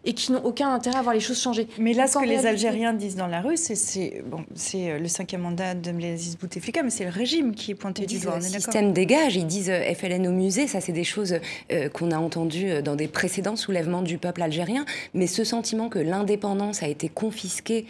[0.06, 1.66] et qui n'ont aucun intérêt à voir les choses changer.
[1.78, 5.42] Mais là, ce que les Algériens disent dans la rue, c'est bon, euh, le cinquième
[5.42, 8.36] mandat de Mlaziz Bouteflika, mais c'est le régime qui est pointé du doigt.
[8.36, 11.38] Le système dégage, ils disent euh, FLN au musée, ça c'est des choses
[11.72, 15.98] euh, qu'on a entendues dans des précédents soulèvements du peuple algérien, mais ce sentiment que
[15.98, 17.86] l'indépendance a été confisquée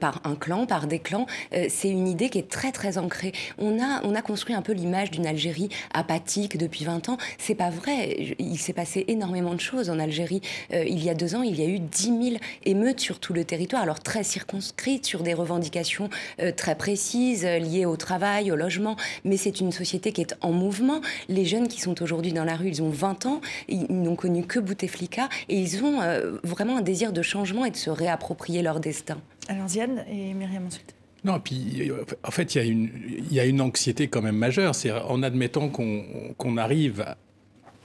[0.00, 1.26] par un clan, par des clans,
[1.68, 3.32] c'est une idée qui est très très ancrée.
[3.58, 7.18] On a, on a construit un peu l'image d'une Algérie apathique depuis 20 ans.
[7.38, 8.36] C'est pas vrai.
[8.38, 10.40] Il s'est passé énormément de choses en Algérie.
[10.70, 13.44] il y a deux ans, il y a eu 10 000 émeutes sur tout le
[13.44, 18.56] territoire, alors très circonscrites, sur des revendications euh, très précises, euh, liées au travail, au
[18.56, 21.00] logement, mais c'est une société qui est en mouvement.
[21.28, 24.44] Les jeunes qui sont aujourd'hui dans la rue, ils ont 20 ans, ils n'ont connu
[24.44, 28.62] que Bouteflika, et ils ont euh, vraiment un désir de changement et de se réapproprier
[28.62, 29.18] leur destin.
[29.48, 30.94] Alors Ziane et Myriam ensuite.
[31.24, 31.90] Non, puis
[32.22, 34.74] en fait, il y, a une, il y a une anxiété quand même majeure.
[34.74, 37.04] C'est en admettant qu'on arrive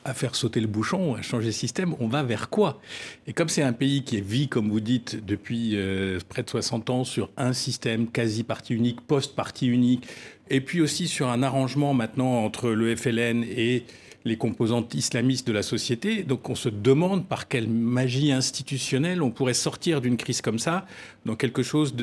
[0.05, 2.81] à faire sauter le bouchon, à changer de système, on va vers quoi?
[3.27, 6.89] Et comme c'est un pays qui vie, comme vous dites, depuis euh, près de 60
[6.89, 10.07] ans sur un système quasi parti unique, post-parti unique,
[10.49, 13.85] et puis aussi sur un arrangement maintenant entre le FLN et
[14.25, 16.23] les composantes islamistes de la société.
[16.23, 20.85] Donc on se demande par quelle magie institutionnelle on pourrait sortir d'une crise comme ça,
[21.25, 21.95] dans quelque chose,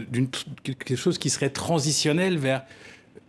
[0.62, 2.62] quelque chose qui serait transitionnel vers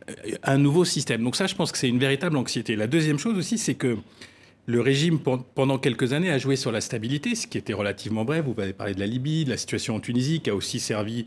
[0.09, 1.23] euh, un nouveau système.
[1.23, 2.75] Donc ça, je pense que c'est une véritable anxiété.
[2.75, 3.97] La deuxième chose aussi, c'est que
[4.67, 8.45] le régime, pendant quelques années, a joué sur la stabilité, ce qui était relativement bref.
[8.45, 11.25] Vous avez parlé de la Libye, de la situation en Tunisie, qui a aussi servi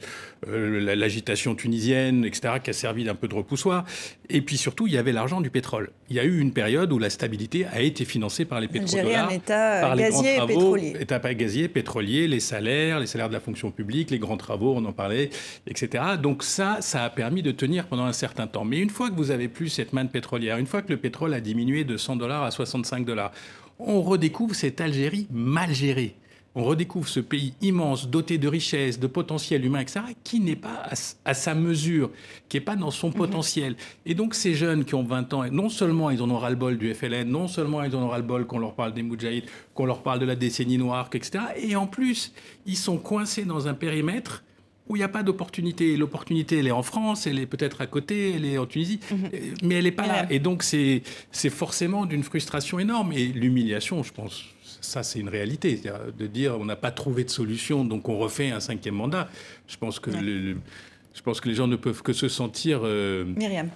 [0.48, 3.84] euh, l'agitation tunisienne, etc., qui a servi d'un peu de repoussoir.
[4.30, 5.90] Et puis surtout, il y avait l'argent du pétrole.
[6.08, 9.14] Il y a eu une période où la stabilité a été financée par les pétroliers,
[9.14, 10.96] un État par gazier et pétrolier.
[11.00, 14.84] État gazier, pétrolier, les salaires, les salaires de la fonction publique, les grands travaux, on
[14.84, 15.30] en parlait,
[15.66, 16.04] etc.
[16.22, 18.64] Donc ça, ça a permis de tenir pendant un certain temps.
[18.64, 21.34] Mais une fois que vous avez plus cette manne pétrolière, une fois que le pétrole
[21.34, 23.32] a diminué de 100 dollars à 65 dollars,
[23.78, 26.16] on redécouvre cette Algérie mal gérée.
[26.56, 30.88] On redécouvre ce pays immense, doté de richesses, de potentiel humain, etc., qui n'est pas
[31.24, 32.10] à, sa mesure,
[32.48, 33.14] qui n'est pas dans son mhm.
[33.14, 33.76] potentiel.
[34.06, 36.94] Et donc ces jeunes qui ont 20 ans, non seulement ils en ont ras-le-bol du
[36.94, 39.44] FLN, non seulement ils en ont ras-le-bol qu'on leur parle des Moudjahid,
[39.74, 42.32] qu'on leur parle de la décennie noire, etc., et en plus,
[42.66, 44.44] ils sont coincés dans un périmètre
[44.88, 45.96] où il n'y a pas d'opportunité.
[45.96, 49.30] L'opportunité, elle est en France, elle est peut-être à côté, elle est en Tunisie, mhm.
[49.62, 50.26] mais elle n'est pas là.
[50.30, 51.02] Et donc, c'est
[51.50, 53.12] forcément d'une frustration énorme.
[53.12, 54.44] Et l'humiliation, je pense,
[54.80, 55.80] ça, c'est une réalité.
[56.18, 59.28] De dire on n'a pas trouvé de solution, donc on refait un cinquième mandat.
[59.68, 62.80] Je pense que, je pense que les gens ne peuvent que se sentir.
[62.84, 63.70] Euh, Myriam.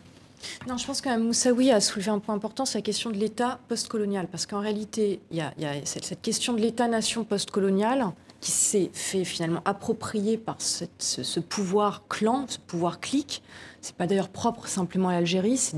[0.68, 3.59] Non, je pense que Moussaoui a soulevé un point important, c'est la question de l'État
[3.68, 4.29] postcolonial.
[4.29, 5.53] Parce qu'en réalité, il y, a,
[5.85, 12.59] cette, question de l'État-nation postcolonial qui s'est fait finalement approprier par ce, pouvoir clan, ce
[12.59, 13.42] pouvoir clique.
[13.81, 15.77] C'est pas d'ailleurs propre simplement à l'Algérie, c'est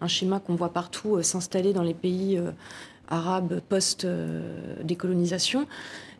[0.00, 2.52] un schéma qu'on voit partout euh, s'installer dans les pays euh,
[3.08, 5.60] arabes post-décolonisation.
[5.60, 5.64] Euh,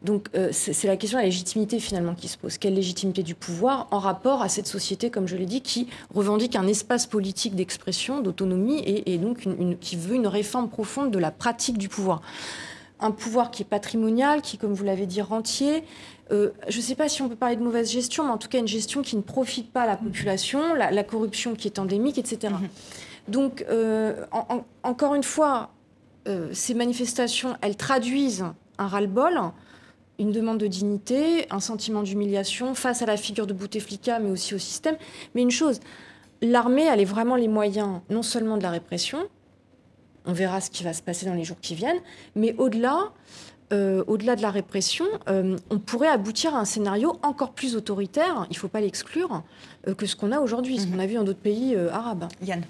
[0.02, 2.58] Donc c'est la question de la légitimité finalement qui se pose.
[2.58, 6.56] Quelle légitimité du pouvoir en rapport à cette société, comme je l'ai dit, qui revendique
[6.56, 9.48] un espace politique d'expression, d'autonomie et, donc
[9.80, 12.20] qui veut une réforme profonde de la pratique du pouvoir
[13.00, 15.84] un pouvoir qui est patrimonial, qui, comme vous l'avez dit, rentier.
[16.32, 18.48] Euh, je ne sais pas si on peut parler de mauvaise gestion, mais en tout
[18.48, 22.18] cas une gestion qui ne profite pas à la population, la, corruption qui est endémique,
[22.18, 22.54] etc.
[22.54, 22.68] Mhm.
[23.28, 24.24] Donc, euh,
[24.82, 25.70] encore une fois,
[26.28, 28.44] euh, ces manifestations, elles traduisent
[28.78, 29.38] un ras-le-bol,
[30.18, 34.54] une demande de dignité, un sentiment d'humiliation face à la figure de Bouteflika, mais aussi
[34.54, 34.96] au système.
[35.34, 35.80] Mais une chose,
[36.40, 39.18] l'armée, elle est vraiment les moyens, non seulement de la répression,
[40.24, 42.00] on verra ce qui va se passer dans les jours qui viennent.
[42.34, 43.12] Mais au-delà,
[43.72, 48.46] euh, au-delà de la répression, euh, on pourrait aboutir à un scénario encore plus autoritaire,
[48.50, 49.42] il ne faut pas l'exclure,
[49.88, 52.28] euh, que ce qu'on a aujourd'hui, ce qu'on a vu dans d'autres pays arabes.
[52.42, 52.62] Yann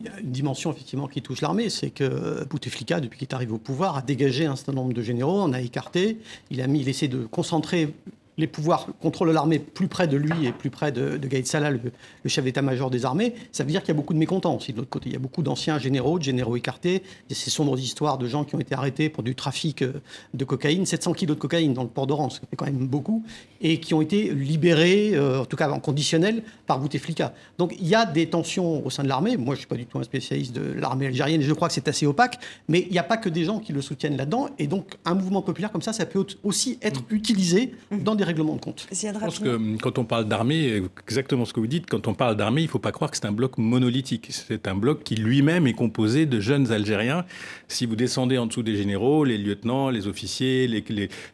[0.00, 3.34] il y a une dimension effectivement qui touche l'armée, c'est que Bouteflika, depuis qu'il est
[3.34, 6.18] arrivé au pouvoir, a dégagé un certain nombre de généraux, on a écarté,
[6.52, 7.92] il a mis, il essaie de concentrer
[8.38, 11.70] les pouvoirs contrôlent l'armée plus près de lui et plus près de, de Gaïd Salah,
[11.70, 11.80] le,
[12.26, 14.78] chef d'état-major des armées, ça veut dire qu'il y a beaucoup de mécontents aussi de
[14.78, 15.10] l'autre côté.
[15.10, 17.02] Il y a beaucoup d'anciens généraux, de généraux écartés.
[17.28, 19.82] Il y a ces sombres histoires de gens qui ont été arrêtés pour du trafic
[19.82, 19.94] euh,
[20.34, 22.86] de cocaïne, 700 kilos de cocaïne dans le port d'Oran, ce qui fait quand même
[22.86, 23.24] beaucoup,
[23.60, 27.34] et qui ont été libérés, euh, en tout cas en conditionnel, par Bouteflika.
[27.58, 29.36] Donc il y a des tensions au sein de l'armée.
[29.36, 31.68] Moi, je ne suis pas du tout un spécialiste de l'armée algérienne, et je crois
[31.68, 34.16] que c'est assez opaque, mais il n'y a pas que des gens qui le soutiennent
[34.16, 34.48] là-dedans.
[34.58, 38.54] Et donc un mouvement populaire comme ça, ça peut aussi être utilisé dans des règlement
[38.54, 38.86] de compte.
[38.92, 42.14] Je pense que hum, quand on parle d'armée, exactement ce que vous dites, quand on
[42.14, 44.28] parle d'armée, il ne faut pas croire que c'est un bloc monolithique.
[44.30, 47.24] C'est un bloc qui lui-même est composé de jeunes Algériens.
[47.66, 50.84] Si vous descendez en dessous des généraux, les lieutenants, les officiers, les,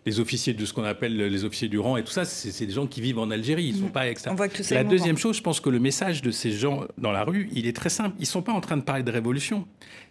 [0.07, 2.73] les, officiers de ce qu'on appelle les officiers du rang et tout ça, c'est des
[2.73, 3.65] gens qui vivent en Algérie.
[3.65, 3.93] Ils ne sont mmh.
[3.93, 4.37] pas externes.
[4.71, 7.67] La deuxième chose, je pense que le message de ces gens dans la rue, il
[7.67, 8.15] est très simple.
[8.19, 9.67] Ils ne sont pas en train de parler de révolution.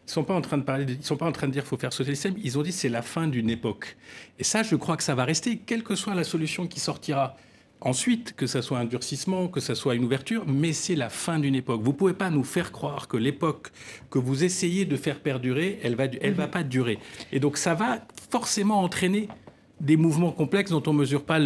[0.07, 1.69] Ils sont pas en train de parler, ils sont pas en train de dire qu'il
[1.69, 2.35] faut faire sauter le système.
[2.43, 3.95] Ils ont dit c'est la fin d'une époque.
[4.37, 7.35] Et ça, je crois que ça va rester, quelle que soit la solution qui sortira.
[7.85, 11.37] Ensuite, que ce soit un durcissement, que ce soit une ouverture, mais c'est la fin
[11.37, 11.81] d'une époque.
[11.81, 13.71] Vous ne pouvez pas nous faire croire que l'époque
[14.09, 16.97] que vous essayez de faire perdurer, elle va, elle va pas durer.
[17.33, 17.99] Et donc ça va
[18.31, 19.27] forcément entraîner
[19.81, 21.39] des mouvements complexes dont on ne mesure pas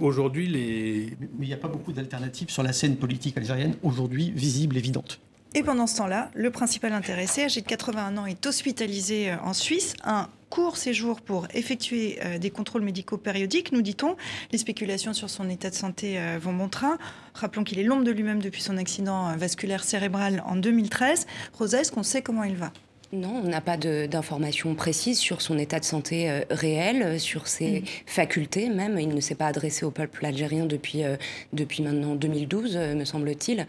[0.00, 1.16] aujourd'hui les...
[1.38, 5.18] Mais il n'y a pas beaucoup d'alternatives sur la scène politique algérienne aujourd'hui visibles, évidentes.
[5.56, 9.52] Et pendant ce temps-là, le principal intéressé, âgé de 81 ans, est hospitalisé euh, en
[9.52, 9.94] Suisse.
[10.02, 14.16] Un court séjour pour effectuer euh, des contrôles médicaux périodiques, nous dit-on.
[14.50, 16.98] Les spéculations sur son état de santé euh, vont bon train.
[17.34, 21.28] Rappelons qu'il est l'ombre de lui-même depuis son accident vasculaire cérébral en 2013.
[21.52, 22.72] Rosa, est-ce qu'on sait comment il va?
[23.12, 27.46] Non, on n'a pas d'informations précises sur son état de santé euh, réel, euh, sur
[27.46, 27.84] ses mm.
[28.06, 28.98] facultés même.
[28.98, 31.16] Il ne s'est pas adressé au peuple algérien depuis, euh,
[31.52, 33.66] depuis maintenant 2012, me semble-t-il.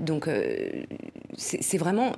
[0.00, 0.28] donc
[1.36, 2.12] c'est vraiment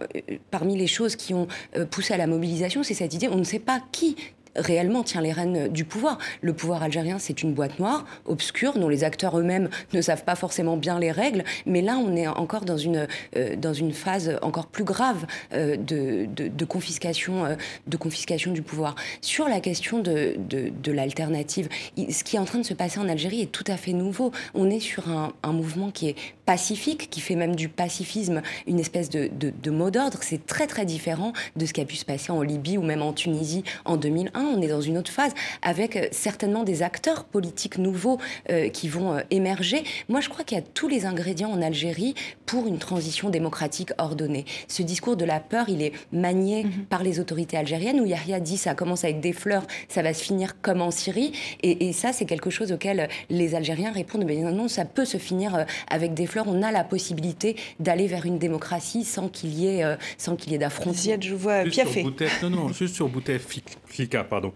[0.50, 1.46] parmi les choses qui ont
[1.90, 4.16] poussé à la mobilisation, c'est cette idée, on ne sait pas qui
[4.56, 6.18] réellement tient les rênes du pouvoir.
[6.40, 10.34] Le pouvoir algérien, c'est une boîte noire, obscure, dont les acteurs eux-mêmes ne savent pas
[10.34, 11.44] forcément bien les règles.
[11.66, 15.76] Mais là, on est encore dans une, euh, dans une phase encore plus grave euh,
[15.76, 17.54] de, de, confiscation, euh,
[17.86, 18.94] de confiscation du pouvoir.
[19.20, 23.08] Sur la question de, de, l'alternative, ce qui est en train de se passer en
[23.08, 24.32] Algérie est tout à fait nouveau.
[24.54, 28.78] On est sur un, un mouvement qui est pacifique, qui fait même du pacifisme une
[28.78, 30.18] espèce de, de mot d'ordre.
[30.20, 33.02] C'est très très différent de ce qui a pu se passer en Libye ou même
[33.02, 37.24] en Tunisie en 2001 on est dans une autre phase avec euh, certainement des acteurs
[37.24, 38.18] politiques nouveaux
[38.50, 39.84] euh, qui vont euh, émerger.
[40.08, 42.14] Moi, je crois qu'il y a tous les ingrédients en Algérie
[42.46, 44.44] pour une transition démocratique ordonnée.
[44.68, 46.84] Ce discours de la peur, il est manié mhm.
[46.88, 50.22] par les autorités algériennes où Yahya dit ça commence avec des fleurs, ça va se
[50.22, 51.32] finir comme en Syrie.
[51.62, 55.66] Et, ça, c'est quelque chose auquel les Algériens répondent mais non, ça peut se finir
[55.90, 56.46] avec des fleurs.
[56.48, 60.54] On a la possibilité d'aller vers une démocratie sans qu'il y ait, sans qu'il y
[60.54, 61.20] ait d'affrontement.
[61.20, 62.04] je vois Piafé.
[62.42, 64.54] Non, non, juste sur Bouteflika, pardon.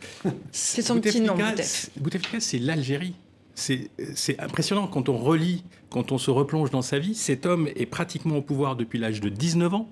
[0.53, 1.37] C'est son petit nom,
[1.99, 3.15] Bouteflika, c'est l'Algérie.
[3.55, 3.91] C'est
[4.39, 7.15] impressionnant quand on relit, quand on se replonge dans sa vie.
[7.15, 9.91] Cet homme est pratiquement au pouvoir depuis l'âge de 19 ans.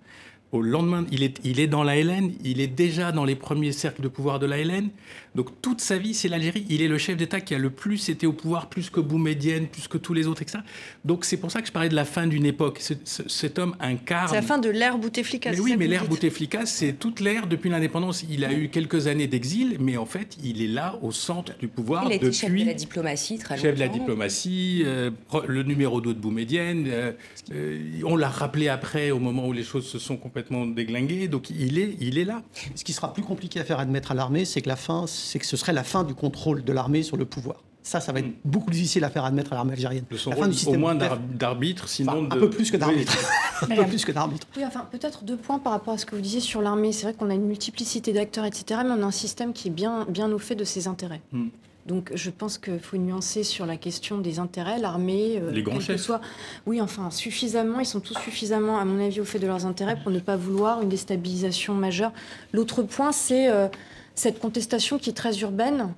[0.52, 3.72] Au lendemain, il est, il est dans la LN, il est déjà dans les premiers
[3.72, 4.88] cercles de pouvoir de la LN.
[5.34, 6.64] Donc toute sa vie, c'est l'Algérie.
[6.68, 9.66] Il est le chef d'État qui a le plus été au pouvoir, plus que Boumedienne,
[9.66, 10.58] plus que tous les autres, etc.
[11.04, 12.80] Donc c'est pour ça que je parlais de la fin d'une époque.
[13.04, 14.28] cet homme incarne.
[14.28, 15.50] C'est la fin de l'ère Bouteflika.
[15.50, 18.24] Mais oui, mais l'ère Bouteflika, c'est toute l'ère depuis l'indépendance.
[18.28, 21.68] Il a eu quelques années d'exil, mais en fait, il est là au centre du
[21.68, 25.10] pouvoir il a été chef de la diplomatie, très Chef de la diplomatie, euh,
[25.46, 26.86] le numéro 2 de Boumedienne.
[26.88, 27.12] Euh,
[27.52, 31.28] euh, on l'a rappelé après, au moment où les choses se sont complètement déglinguées.
[31.28, 32.42] Donc il est, il est là.
[32.74, 35.38] Ce qui sera plus compliqué à faire admettre à l'armée, c'est que la fin, c'est
[35.38, 37.62] que ce serait la fin du contrôle de l'armée sur le pouvoir.
[37.82, 40.04] Ça, ça va être beaucoup plus difficile à faire admettre à l'armée algérienne.
[40.10, 43.14] la fin du système au moins d'arbitre, sinon un peu plus que d'arbitre.
[43.62, 44.46] un peu plus que d'arbitre.
[44.56, 46.92] Oui, enfin peut-être deux points par rapport à ce que vous disiez sur l'armée.
[46.92, 48.80] C'est vrai qu'on a une multiplicité d'acteurs, etc.
[48.84, 51.20] Mais on a un système qui est bien, bien au fait de ses intérêts.
[51.32, 51.48] Hmm.
[51.86, 55.80] Donc je pense qu'il faut nuancer sur la question des intérêts, l'armée, euh, les grands
[55.80, 56.00] chefs.
[56.00, 56.22] Soit...
[56.66, 59.98] Oui, enfin suffisamment, ils sont tous suffisamment, à mon avis, au fait de leurs intérêts
[60.02, 62.12] pour ne pas vouloir une déstabilisation majeure.
[62.54, 63.68] L'autre point, c'est euh,
[64.14, 65.94] cette contestation qui est très urbaine.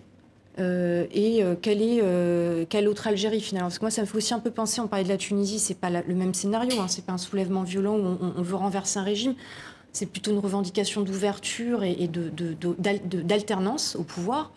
[0.59, 3.69] Euh, et euh, quelle est euh, quelle autre Algérie finalement?
[3.69, 4.81] Parce que moi, ça me fait aussi un peu penser.
[4.81, 6.81] On parlait de la Tunisie, c'est pas le même scénario.
[6.81, 9.35] Hein, c'est pas un soulèvement violent où on, veut renverser un régime.
[9.93, 12.11] C'est plutôt une revendication d'ouverture et,
[13.25, 14.53] d'alternance au pouvoir.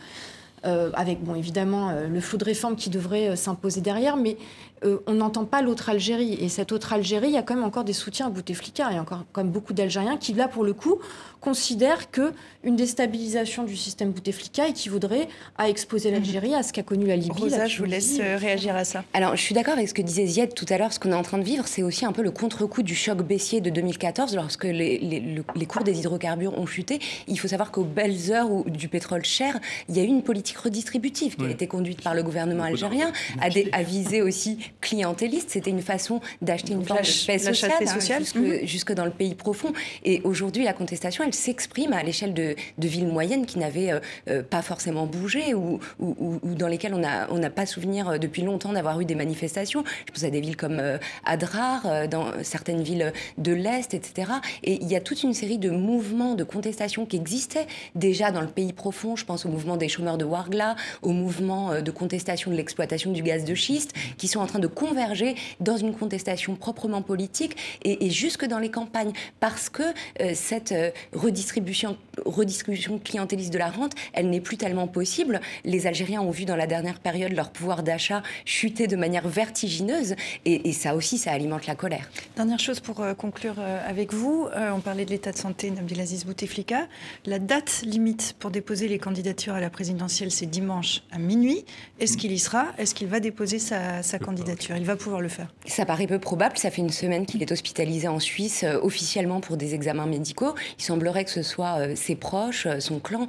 [0.63, 4.35] avec bon évidemment le flou de réforme qui devrait s'imposer derrière, mais
[4.85, 6.33] euh, on n'entend pas l'autre Algérie.
[6.41, 8.87] Et cette autre Algérie, il y a quand même encore des soutiens à Bouteflika.
[8.91, 10.99] Il y a encore quand même beaucoup d'Algériens qui, là, pour le coup,
[11.41, 17.15] considèrent qu'une déstabilisation du système Bouteflika équivaudrait à exposer l'Algérie à ce qu'a connu la
[17.15, 17.31] Libye.
[17.31, 19.03] Rosa, je vous laisse euh, réagir à ça.
[19.13, 20.93] Alors, je suis d'accord avec ce que disait Zied tout à l'heure.
[20.93, 23.21] Ce qu'on est en train de vivre, c'est aussi un peu le contre-coup du choc
[23.21, 26.99] baissier de 2014, lorsque les, cours des hydrocarbures ont chuté.
[27.27, 30.23] Il faut savoir qu'aux belles heures où, du pétrole cher, il y a eu une
[30.23, 33.11] politique redistributive qui a été conduite par le gouvernement algérien,
[33.41, 35.49] à, à viser aussi clientéliste.
[35.51, 38.19] C'était une façon d'acheter une forme de paix la sociale, hein, sociale.
[38.21, 38.65] jusque, Mhm.
[38.65, 39.73] jusque dans le pays profond.
[40.03, 43.99] Et aujourd'hui, la contestation, elle s'exprime à l'échelle de, de villes moyennes qui n'avaient euh,
[44.29, 48.09] euh, pas forcément bougé ou, ou- ou- ou dans lesquelles on n'a on pas souvenir
[48.09, 49.83] euh, depuis longtemps d'avoir eu des manifestations.
[50.07, 54.31] Je pense à des villes comme euh, Adrar, dans certaines villes de l'Est, etc.
[54.63, 58.41] Et il y a toute une série de mouvements de contestation qui existaient déjà dans
[58.41, 59.15] le pays profond.
[59.15, 63.23] Je pense au mouvement des chômeurs de Wargla, au mouvement de contestation de l'exploitation du
[63.23, 68.05] gaz de schiste, qui sont en train de converger dans une contestation proprement politique et,
[68.05, 69.83] et jusque dans les campagnes, parce que
[70.21, 75.41] euh, cette euh, redistribution, redistribution clientéliste de la rente, elle n'est plus tellement possible.
[75.63, 80.15] Les Algériens ont vu dans la dernière période leur pouvoir d'achat chuter de manière vertigineuse,
[80.45, 82.09] et, et ça aussi, ça alimente la colère.
[82.35, 85.69] Dernière chose pour euh, conclure euh, avec vous, Euh, on parlait de l'état de santé
[85.69, 86.87] d'Abdelaziz Bouteflika.
[87.25, 91.63] La date limite pour déposer les candidatures à la présidentielle, c'est dimanche à minuit.
[91.99, 92.67] Est-ce qu'il y sera?
[92.77, 94.48] Est-ce qu'il va déposer sa, sa candidature?
[94.77, 95.47] Il va pouvoir le faire.
[95.65, 96.57] Ça paraît peu probable.
[96.57, 100.55] Ça fait une semaine qu'il est hospitalisé en Suisse euh, officiellement pour des examens médicaux.
[100.77, 103.27] Il semblerait que ce soit euh, ses proches, euh, son clan,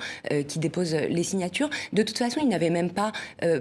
[0.48, 1.68] qui déposent les signatures.
[1.92, 3.12] De toute façon, il n'avait même pas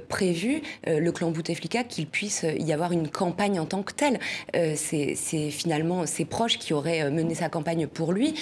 [0.07, 4.19] prévu, le clan Bouteflika, qu'il puisse y avoir une campagne en tant que telle.
[4.75, 5.15] C'est
[5.51, 8.33] finalement ses proches qui auraient mené sa campagne pour lui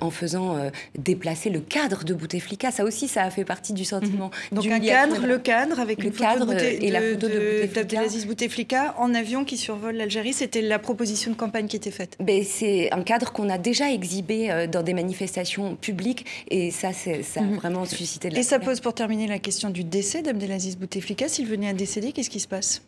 [0.00, 0.56] en faisant
[0.96, 2.70] déplacer le cadre de Bouteflika.
[2.70, 4.30] Ça aussi, ça a fait partie du sentiment.
[4.52, 5.14] Donc un d'humiliation.
[5.14, 8.26] cadre, le cadre avec Le une cadre photo de, et la de- photo de de-
[8.26, 8.55] Bouteflika.
[8.56, 10.32] Bouteflika en avion qui survole l'Algérie.
[10.32, 12.16] C'était la proposition de campagne qui était faite.
[12.20, 16.92] Ben, c'est un cadre qu'on a déjà exhibé euh, dans des manifestations publiques et ça,
[16.94, 17.56] ça a Mhm.
[17.56, 21.28] vraiment suscité de la Et ça pose pour terminer la question du décès d'Abdelaziz Bouteflika.
[21.28, 22.80] S'il venait à décéder, qu'est-ce qui se passe?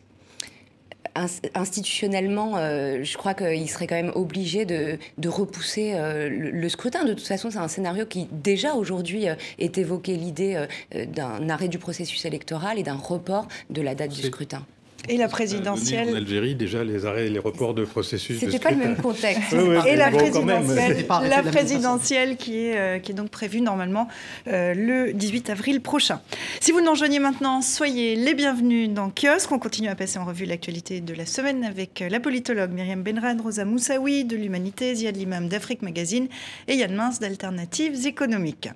[1.15, 6.49] Ins- institutionnellement, euh, je crois qu'il serait quand même obligé de, de repousser euh, le,
[6.51, 7.03] le scrutin.
[7.05, 11.47] De toute façon, c'est un scénario qui déjà aujourd'hui euh, est évoqué l'idée euh, d'un
[11.49, 14.65] arrêt du processus électoral et d'un report de la date du scrutin.
[15.07, 18.39] Et la En présidentielle Algérie, déjà, les arrêts et les reports de processus.
[18.39, 19.53] C'était pas le même contexte.
[19.59, 23.61] Ouais, ouais, Et la bon, présidentielle, la présidentielle qui, est, euh, qui est donc prévue
[23.61, 24.07] normalement
[24.47, 26.21] euh, le 18 avril prochain.
[26.59, 29.51] Si vous nous rejoignez maintenant, soyez les bienvenus dans Kiosque.
[29.51, 33.03] On continue à passer en revue l'actualité de la semaine avec euh, la politologue Myriam
[33.03, 36.27] Benrad, Rosa Moussaoui de l'Humanité, Ziad Limam d'Afrique Magazine
[36.67, 38.69] et Yann Mince d'Alternatives économiques.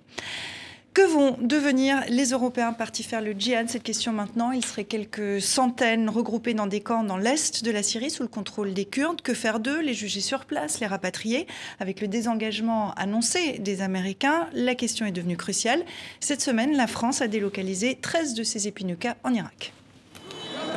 [0.94, 3.68] Que vont devenir les Européens partis faire le djihad?
[3.68, 7.82] Cette question maintenant, il serait quelques centaines regroupés dans des camps dans l'est de la
[7.82, 9.24] Syrie sous le contrôle des Kurdes.
[9.24, 9.82] Que faire d'eux?
[9.82, 11.48] Les juger sur place, les rapatrier?
[11.80, 15.84] Avec le désengagement annoncé des Américains, la question est devenue cruciale.
[16.20, 19.74] Cette semaine, la France a délocalisé 13 de ses épineux-cas en Irak.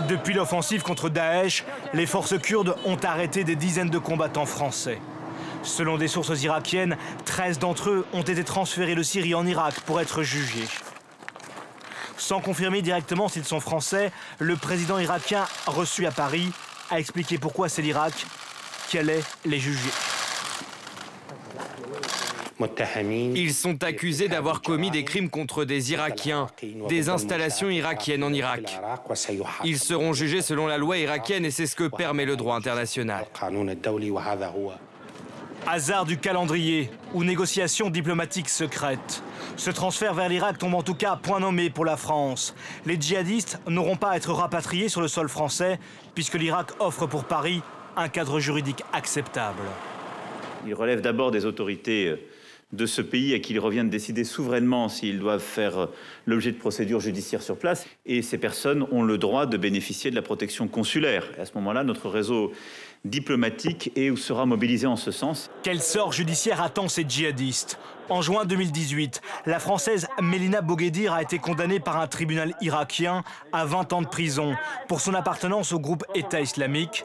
[0.09, 4.99] Depuis l'offensive contre Daesh, les forces kurdes ont arrêté des dizaines de combattants français.
[5.67, 10.01] Selon des sources irakiennes, 13 d'entre eux ont été transférés de Syrie en Irak pour
[10.01, 10.65] être jugés.
[12.17, 16.51] Sans confirmer directement s'ils sont français, le président irakien reçu à Paris
[16.91, 18.15] a expliqué pourquoi c'est l'Irak
[18.89, 19.91] qui allait les juger.
[23.35, 26.47] Ils sont accusés d'avoir commis des crimes contre des Irakiens,
[26.89, 28.81] des installations irakiennes en Irak.
[29.65, 33.27] Ils seront jugés selon la loi irakienne et c'est ce que permet le droit international.
[35.69, 39.25] Hasard du calendrier ou négociation diplomatique secrète.
[39.57, 42.55] Ce transfert vers l'Irak tombe en tout cas point nommé pour la France.
[42.85, 45.81] Les djihadistes n'auront pas à être rapatriés sur le sol français
[46.15, 47.63] puisque l'Irak offre pour Paris
[47.97, 49.63] un cadre juridique acceptable.
[50.69, 52.17] Il relève d'abord des autorités euh,
[52.73, 55.87] de ce pays à qui il revient de décider souverainement s'ils doivent faire euh,
[56.27, 57.87] l'objet de procédures judiciaires sur place.
[58.05, 61.25] Et ces personnes ont le droit de bénéficier de la protection consulaire.
[61.39, 62.53] À ce moment-là, notre réseau
[63.05, 65.51] diplomatique est ou sera mobilisé en ce sens.
[65.63, 67.79] Quel sort judiciaire attend ces djihadistes?
[68.09, 73.65] En juin 2018, la Française Mélina Boguedir a été condamnée par un tribunal irakien à
[73.65, 74.55] 20 ans de prison
[74.87, 77.05] pour son appartenance au groupe État islamique.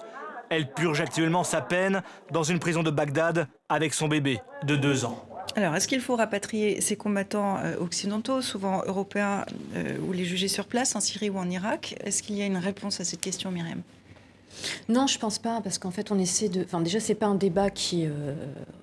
[0.49, 5.05] Elle purge actuellement sa peine dans une prison de Bagdad avec son bébé de deux
[5.05, 5.25] ans.
[5.55, 10.47] Alors, est-ce qu'il faut rapatrier ces combattants euh, occidentaux, souvent européens, euh, ou les juger
[10.47, 11.95] sur place en Syrie ou en Irak?
[12.03, 13.81] Est-ce qu'il y a une réponse à cette question, Myriam?
[14.89, 16.63] Non, je pense pas, parce qu'en fait, on essaie de.
[16.63, 18.33] Enfin, déjà, c'est pas un débat qui euh,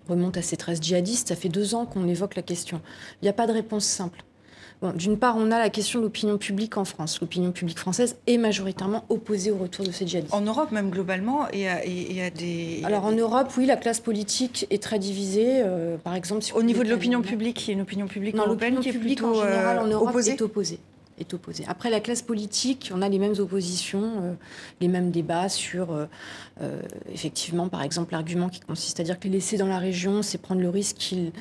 [0.09, 1.29] remonte à ces 13 djihadistes.
[1.29, 2.81] Ça fait deux ans qu'on évoque la question.
[3.21, 4.23] Il n'y a pas de réponse simple.
[4.81, 7.21] Bon, D'une part, on a la question de l'opinion publique en France.
[7.21, 10.33] L'opinion publique française est majoritairement opposée au retour de ces djihadistes.
[10.33, 12.83] En Europe, même globalement, et à, et- et à des.
[12.85, 15.63] Alors en Europe, oui, la classe politique est très divisée.
[15.65, 18.37] euh, par exemple, si Au niveau de l'opinion publique, il y a une opinion publique
[18.37, 20.33] Non, européenne qui est plutôt en général euh, en Europe opposée?
[20.33, 20.79] est opposée.
[21.67, 24.37] Après, la classe politique, on a les mêmes oppositions,
[24.81, 26.09] les mêmes débats sur,
[27.13, 30.39] effectivement, par exemple, l'argument qui consiste à dire que les laisser dans la région, c'est
[30.39, 31.33] prendre le risque qu'ils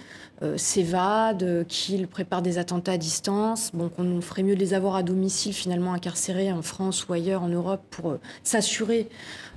[0.55, 3.71] s'évadent, qu'ils préparent des attentats à distance.
[3.73, 7.43] Bon, qu'on ferait mieux de les avoir à domicile, finalement, incarcérés en France ou ailleurs
[7.43, 9.09] en Europe pour s'assurer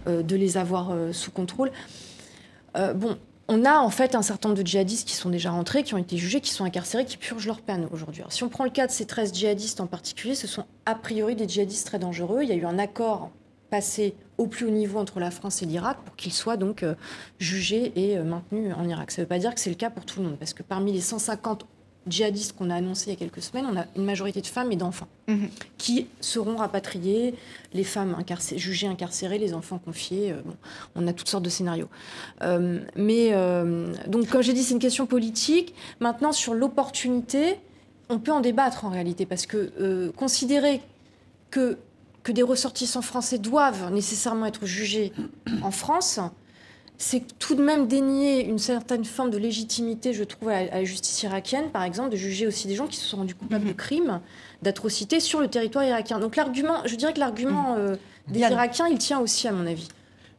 [0.07, 1.71] de les avoir sous contrôle.
[2.75, 3.17] bon,
[3.51, 5.99] on a en fait un certain nombre de djihadistes qui sont déjà rentrés, qui ont
[5.99, 8.23] été jugés, qui sont incarcérés, qui purgent leur peine aujourd'hui.
[8.29, 11.35] Si on prend le cas de ces 13 djihadistes en particulier, ce sont a priori
[11.35, 12.45] des djihadistes très dangereux.
[12.45, 13.31] Il y a eu un accord
[13.69, 16.95] passé au plus haut niveau entre la France et l'Irak pour qu'ils soient donc euh,
[17.41, 19.11] jugés et euh, maintenus en Irak.
[19.11, 20.63] Ça ne veut pas dire que c'est le cas pour tout le monde, parce que
[20.63, 21.67] parmi les 150
[22.07, 24.73] djihadistes qu'on a annoncés il y a quelques semaines, on a une majorité de femmes
[24.73, 25.49] et d'enfants mhm.
[25.77, 27.35] qui seront rapatriés,
[27.75, 28.17] les femmes
[28.57, 30.33] jugées incarcérées, les enfants confiés.
[30.33, 30.41] Euh,
[30.95, 31.89] on a toutes sortes de scénarios.
[32.43, 35.75] Euh, mais euh, donc, comme j'ai dit, c'est une question politique.
[36.01, 37.57] Maintenant, sur l'opportunité,
[38.09, 40.81] on peut en débattre en réalité, parce que considérer
[41.51, 41.79] que,
[42.25, 45.13] que des ressortissants français doivent nécessairement être jugés
[45.63, 46.19] en France,
[47.03, 51.23] c'est tout de même dénier une certaine forme de légitimité, je trouve, à, la justice
[51.23, 54.21] irakienne, par exemple, de juger aussi des gens qui se sont rendus coupables de crimes,
[54.61, 56.21] d'atrocités sur le territoire irakien.
[56.21, 57.97] Donc l'argument, je dirais que l'argument euh,
[58.29, 59.89] des Irakiens, il tient aussi, à mon avis.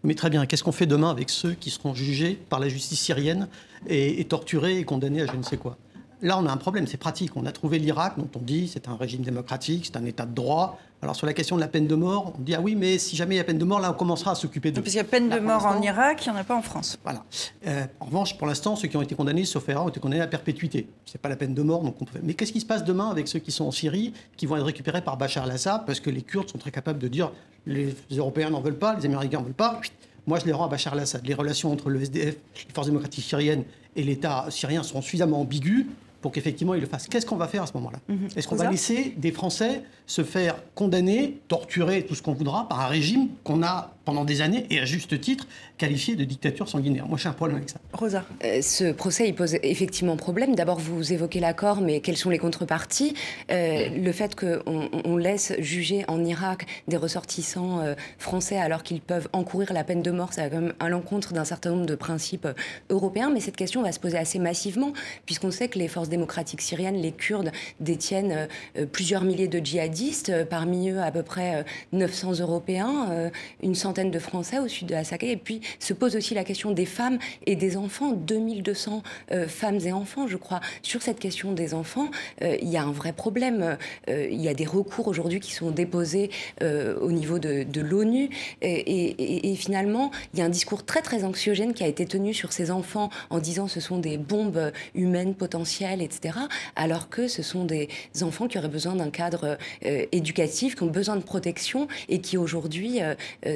[0.03, 2.99] Mais très bien, qu'est-ce qu'on fait demain avec ceux qui seront jugés par la justice
[2.99, 3.47] syrienne
[3.88, 5.78] et, et torturés et condamnés à je ne sais quoi?
[6.22, 7.36] Là, on a un problème, c'est pratique.
[7.36, 10.36] On a trouvé l'Irak, dont on dit c'est un régime démocratique, c'est un État de
[10.36, 12.99] droit, alors sur la question de la peine de mort, on dit ah oui, mais
[12.99, 14.82] si jamais il y a peine de mort, là on commencera à s'occuper de.
[14.82, 16.62] Parce qu'il y a peine de mort en Irak, il n'y en a pas en
[16.62, 16.99] France.
[17.04, 17.24] Voilà.
[17.66, 20.22] Euh, en revanche, pour l'instant, ceux qui ont été condamnés, sauf erreur, ont été condamnés
[20.22, 20.88] à perpétuité.
[21.06, 22.20] C'est pas la peine de mort, donc on peut.
[22.22, 24.66] Mais qu'est-ce qui se passe demain avec ceux qui sont en Syrie, qui vont être
[24.66, 27.32] récupérés par Bachar al-Assad, parce que les Kurdes sont très capables de dire
[27.66, 29.82] les Européens n'en veulent pas, les Américains n'en veulent pas.
[30.28, 31.26] Moi, je les rends à Bachar al-Assad.
[31.26, 32.36] Les relations entre le SDF,
[32.68, 33.64] les forces démocratiques syriennes
[33.95, 35.86] et l'État syrien seront suffisamment ambiguës
[36.22, 37.07] pour qu'effectivement il le fasse.
[37.07, 38.30] Qu'est-ce qu'on va faire à ce moment-là mhm.
[38.36, 42.82] Est-ce qu'on va laisser des Français se faire condamner, torturer, tout ce qu'on voudra, par
[42.82, 45.47] un régime qu'on a pendant des années, et à juste titre,
[45.78, 47.08] qualifié de dictature sanguinaire.
[47.08, 47.80] Moi, j'ai un problème avec ça.
[47.93, 48.26] Rosa.
[48.43, 50.56] Euh, ce procès, il pose effectivement problème.
[50.56, 53.14] D'abord, vous évoquez l'accord, mais quelles sont les contreparties?
[53.52, 59.02] Euh, Le fait qu'on on laisse juger en Irak des ressortissants euh, français alors qu'ils
[59.02, 61.86] peuvent encourir la peine de mort, ça va quand même à l'encontre d'un certain nombre
[61.86, 62.47] de principes
[62.89, 63.30] européens.
[63.32, 64.93] Mais cette question va se poser assez massivement,
[65.26, 68.47] puisqu'on sait que les forces démocratiques syriennes, les Kurdes, détiennent
[68.91, 73.32] plusieurs milliers de djihadistes, parmi eux à peu près 900 Européens,
[73.62, 75.32] une centaine de Français au sud de la Sakaï.
[75.32, 78.14] Et puis se pose aussi la question des femmes et des enfants.
[78.14, 80.62] 2200 euh, femmes et enfants, je crois.
[80.82, 82.10] Sur cette question des enfants,
[82.41, 83.78] euh, il y a un vrai problème.
[84.10, 86.30] Euh, il y a des recours aujourd'hui qui sont déposés
[86.62, 88.30] au niveau de, l'ONU.
[88.62, 92.54] Et, finalement, il y a un discours très très anxiogène qui a été tenu sur
[92.54, 96.38] ces enfants en disant ce sont des bombes humaines potentielles, etc.
[96.76, 97.89] Alors que ce sont des
[98.22, 102.99] enfants qui auraient besoin d'un cadre éducatif, qui ont besoin de protection et qui aujourd'hui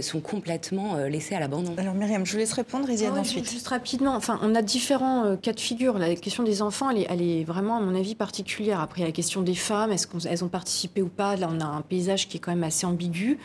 [0.02, 1.74] sont complètement euh, laissés à l'abandon.
[1.78, 3.50] Alors Myriam, je vous laisse répondre, Isiane ah ensuite.
[3.50, 5.98] Juste rapidement, enfin, on a différents euh, cas de figure.
[5.98, 8.80] La question des enfants, elle est, elle est, vraiment, à mon avis, particulière.
[8.82, 11.36] Après, il y a la question des femmes, est-ce qu'elles ont participé ou pas?
[11.36, 13.38] Là, on a un paysage qui est quand même assez ambigu,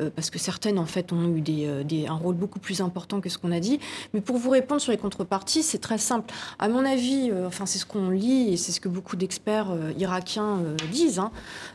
[0.00, 3.20] euh, parce que certaines, en fait, ont eu des, des, un rôle beaucoup plus important
[3.20, 3.80] que ce qu'on a dit.
[4.14, 6.32] Mais pour vous répondre sur les contreparties, c'est très simple.
[6.58, 9.68] À mon avis, enfin, c'est ce qu'on lit et c'est ce que beaucoup d'experts
[9.98, 10.58] irakiens
[10.92, 11.18] disent.
[11.18, 11.32] Hein.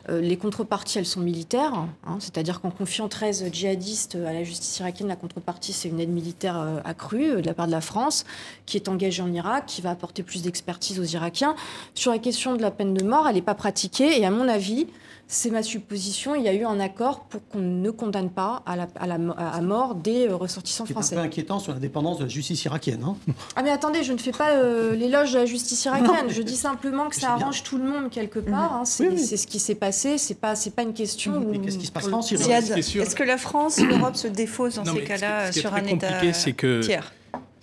[0.09, 2.17] les contreparties, elles sont militaires, hein.
[2.19, 6.59] c'est-à-dire qu'en confiant 13 djihadistes à la justice irakienne, la contrepartie, c'est une aide militaire
[6.59, 8.25] euh, accrue euh, de la part de la France,
[8.65, 11.55] qui est engagée en Irak, qui va apporter plus d'expertise aux Irakiens.
[11.93, 14.47] Sur la question de la peine de mort, elle n'est pas pratiquée, et à mon
[14.47, 14.87] avis,
[15.27, 18.75] c'est ma supposition, il y a eu un accord pour qu'on ne condamne pas à,
[18.75, 21.09] la, à, la, à mort des euh, ressortissants français.
[21.09, 23.03] C'est un peu inquiétant sur l'indépendance de la justice irakienne.
[23.03, 23.15] Hein
[23.55, 24.55] ah mais attendez, je ne fais pas
[24.93, 28.39] l'éloge de la justice irakienne, je dis simplement que ça arrange tout le monde quelque
[28.39, 28.73] part.
[28.73, 28.85] Hein.
[28.85, 31.43] C'est ce qui s'est passé, c'est pas, pas une question...
[31.49, 34.85] Mais qu'est-ce qui se passe en Syrie Est-ce que la France, l'Europe se défausse dans
[34.85, 37.11] ces cas-là sur un État tiers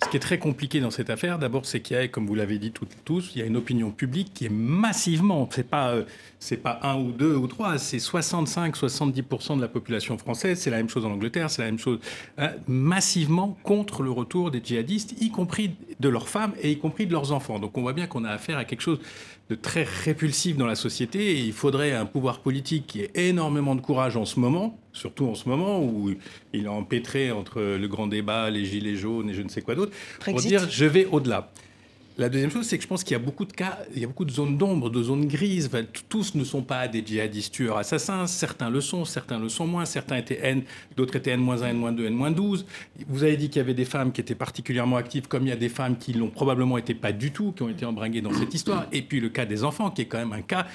[0.03, 2.35] ce qui est très compliqué dans cette affaire, d'abord, c'est qu'il y a, comme vous
[2.35, 5.89] l'avez dit toutes tous, il y a une opinion publique qui est massivement, c'est pas,
[5.91, 6.03] euh,
[6.43, 10.59] c'est pas un ou deux ou trois, c'est 65-70% de la population française.
[10.59, 11.99] C'est la même chose en Angleterre, c'est la même chose
[12.37, 15.71] hein, massivement contre le retour des djihadistes, y compris
[16.01, 17.59] de leurs femmes et y compris de leurs enfants.
[17.59, 18.99] Donc on voit bien qu'on a affaire à quelque chose
[19.49, 23.75] de très répulsif dans la société et il faudrait un pouvoir politique qui ait énormément
[23.75, 26.13] de courage en ce moment, surtout en ce moment où
[26.51, 29.75] il est empêtré entre le grand débat, les gilets jaunes et je ne sais quoi
[29.75, 31.51] d'autre, pour dire je vais au-delà.
[32.19, 34.03] La deuxième chose, c'est que je pense qu'il y a beaucoup de cas, il y
[34.03, 35.67] a beaucoup de zones d'ombre, de zones grises.
[36.09, 38.27] tous ne sont pas des djihadistes tueurs assassins.
[38.27, 39.85] Certains le sont, certains le sont moins.
[39.85, 40.61] Certains étaient N,
[40.95, 42.65] d'autres étaient N-1, N-2, N-12.
[43.07, 45.53] Vous avez dit qu'il y avait des femmes qui étaient particulièrement actives, comme il y
[45.53, 48.33] a des femmes qui l'ont probablement été pas du tout, qui ont été embringuées dans
[48.33, 48.85] cette histoire.
[48.91, 50.67] Et puis le cas des enfants, qui est quand même un cas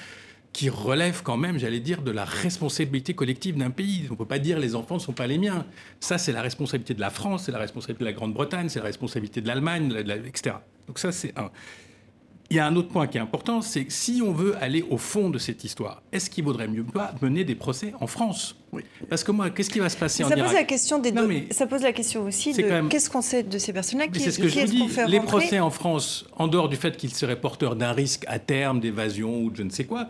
[0.53, 4.05] qui relève quand même, j'allais dire, de la responsabilité collective d'un pays.
[4.09, 5.65] On ne peut pas dire les enfants ne sont pas les miens.
[5.99, 8.85] Ça, c'est la responsabilité de la France, c'est la responsabilité de la Grande-Bretagne, c'est la
[8.85, 9.93] responsabilité de l'Allemagne,
[10.25, 10.55] etc.
[10.87, 11.51] Donc ça, c'est un.
[12.51, 14.83] Il y a un autre point qui est important, c'est que si on veut aller
[14.89, 18.55] au fond de cette histoire, est-ce qu'il vaudrait mieux pas mener des procès en France?
[18.71, 18.83] Oui.
[19.07, 21.27] Parce que moi, qu'est-ce qui va se passer en Irak pose la question des non,
[21.27, 24.31] mais ça pose la question aussi de qu'est-ce qu'on sait de ces personnes-là qui C'est
[24.31, 24.87] ce que je vous dis.
[25.07, 28.79] Les procès en France, en dehors du fait qu'ils seraient porteurs d'un risque à terme
[28.79, 30.07] d'évasion ou de je ne sais quoi,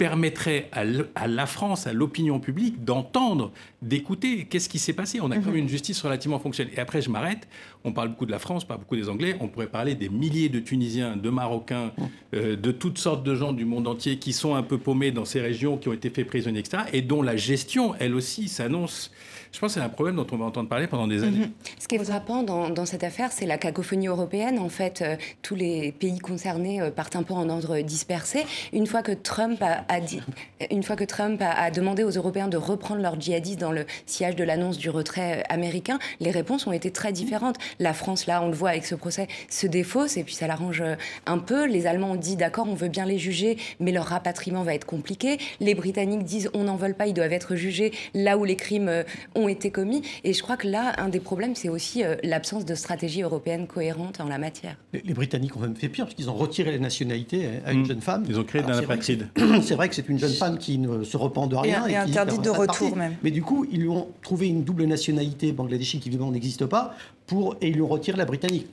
[0.00, 5.20] permettrait à, la France, à l'opinion publique, d'entendre, d'écouter qu'est-ce qui s'est passé.
[5.20, 5.58] On a quand même mhm.
[5.58, 6.72] une justice relativement fonctionnelle.
[6.74, 7.46] Et après, je m'arrête.
[7.84, 9.36] On parle beaucoup de la France, pas beaucoup des Anglais.
[9.40, 12.08] On pourrait parler des milliers de Tunisiens, de Marocains, mhm.
[12.32, 15.26] euh, de toutes sortes de gens du monde entier qui sont un peu paumés dans
[15.26, 16.84] ces régions, qui ont été faits prisonniers, etc.
[16.94, 19.10] Et dont la gestion, elle aussi, s'annonce
[19.52, 21.38] je pense que c'est un problème dont on va entendre parler pendant des années.
[21.38, 21.50] Mhm.
[21.78, 24.58] Ce qui est frappant dans, cette affaire, c'est la cacophonie européenne.
[24.58, 28.46] En fait, euh, tous les pays concernés euh, partent un peu en ordre dispersé.
[28.72, 33.86] Une fois que Trump a, a, demandé aux Européens de reprendre leurs djihadistes dans le
[34.06, 37.56] sillage de l'annonce du retrait euh, américain, les réponses ont été très différentes.
[37.80, 40.82] La France, là, on le voit avec ce procès, se défausse et puis ça l'arrange
[41.26, 41.66] un peu.
[41.66, 44.86] Les Allemands ont dit d'accord, on veut bien les juger, mais leur rapatriement va être
[44.86, 45.38] compliqué.
[45.58, 49.04] Les Britanniques disent on n'en veut pas, ils doivent être jugés là où les crimes
[49.34, 50.02] ont ont été commis.
[50.24, 53.66] Et je crois que là, un des problèmes, c'est aussi euh, l'absence de stratégie européenne
[53.66, 54.76] cohérente en la matière.
[54.92, 57.86] Les, Britanniques ont même fait pire, parce qu'ils ont retiré la nationalité à une mm.
[57.86, 58.24] jeune femme.
[58.28, 59.28] Ils ont créé d'un apatride.
[59.62, 61.86] C'est vrai que c'est une jeune femme qui ne se repent de rien.
[61.86, 63.16] Et, interdit de retour même.
[63.22, 66.94] Mais du coup, ils lui ont trouvé une double nationalité bangladeshi qui évidemment n'existe pas,
[67.26, 68.66] pour, et ils lui ont retiré la britannique.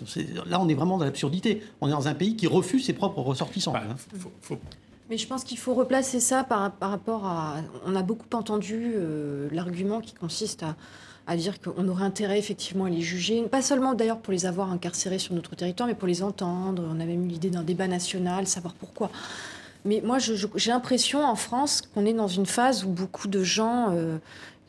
[0.47, 1.61] Là, on est vraiment dans l'absurdité.
[1.81, 3.71] On est dans un pays qui refuse ses propres ressortissants.
[3.71, 4.55] Bah, hein.
[5.09, 7.55] Mais je pense qu'il faut replacer ça par, par, rapport à.
[7.85, 10.75] On a beaucoup entendu euh, l'argument qui consiste à,
[11.27, 14.71] à dire qu'on aurait intérêt effectivement à les juger, pas seulement d'ailleurs pour les avoir
[14.71, 16.83] incarcérés sur notre territoire, mais pour les entendre.
[16.89, 19.09] On avait eu l'idée d'un débat national, savoir pourquoi.
[19.85, 23.91] Mais moi, j'ai l'impression en France qu'on est dans une phase où beaucoup de gens,
[23.91, 24.17] euh,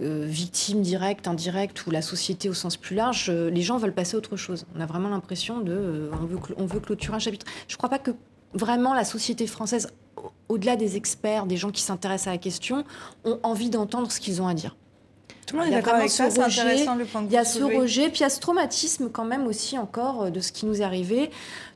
[0.00, 4.14] euh, victimes directes, indirectes, ou la société au sens plus large, les gens veulent passer
[4.14, 4.66] à autre chose.
[4.76, 6.10] On a vraiment l'impression de.
[6.12, 7.46] on, veut, on veut clôturer un chapitre.
[7.66, 8.12] Je ne crois pas que
[8.54, 9.88] vraiment la société française,
[10.48, 12.84] au-delà des experts, des gens qui s'intéressent à la question,
[13.24, 14.76] ont envie d'entendre ce qu'ils ont à dire.
[15.48, 17.62] Tout le monde est d'accord avec ça, c'est intéressant le point Il y a ce
[17.62, 20.66] rejet, puis il y a ce traumatisme quand même aussi encore euh, de ce qui
[20.66, 21.30] nous est arrivé.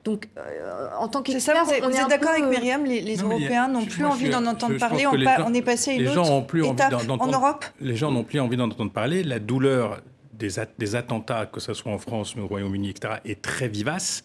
[0.05, 4.29] Donc, euh, en tant qu'expert, on est, d'accord avec Myriam, les, Européens n'ont plus envie
[4.29, 5.07] d'en entendre parler.
[5.07, 7.65] On, on, est passé à une autre plus étape en Europe.
[7.81, 9.23] Les gens n'ont plus envie d'en entendre parler.
[9.23, 10.03] La douleur
[10.35, 14.23] des, des attentats, que ce soit en France, au Royaume-Uni, etc., est très vivace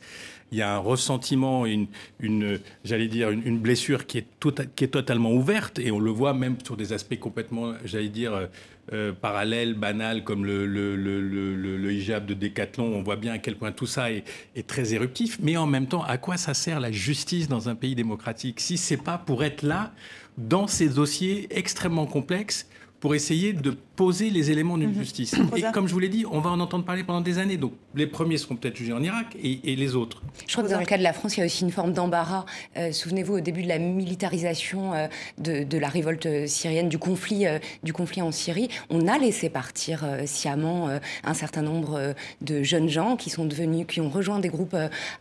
[0.51, 1.87] il y a un ressentiment, une,
[2.83, 4.27] j'allais dire, une, blessure qui est,
[4.75, 8.33] qui est totalement ouverte, et on le voit même sur des aspects complètement, j'allais dire,
[8.33, 8.47] euh,
[8.93, 12.85] euh, parallèles, banals, comme le, hijab de Décathlon.
[12.85, 14.23] On voit bien à quel point tout ça est,
[14.55, 15.37] est, très éruptif.
[15.41, 18.77] Mais en même temps, à quoi ça sert la justice dans un pays démocratique si
[18.77, 19.91] c'est pas pour être là
[20.37, 22.69] dans ces dossiers extrêmement complexes
[22.99, 24.99] pour essayer de poser les éléments d'une mhm.
[24.99, 25.35] justice.
[25.55, 27.57] Et comme je vous l'ai dit, on va en entendre parler pendant des années.
[27.57, 30.21] Donc les premiers seront peut-être jugés en Irak et, les autres.
[30.47, 31.93] Je crois que dans le cas de la France, il y a aussi une forme
[31.93, 32.45] d'embarras.
[32.77, 35.07] Euh, souvenez-vous, au début de la militarisation euh,
[35.39, 40.05] de, la révolte syrienne, du conflit, euh, du conflit en Syrie, on a laissé partir
[40.25, 40.89] sciemment
[41.23, 44.75] un certain nombre de jeunes gens qui sont devenus, qui ont rejoint des groupes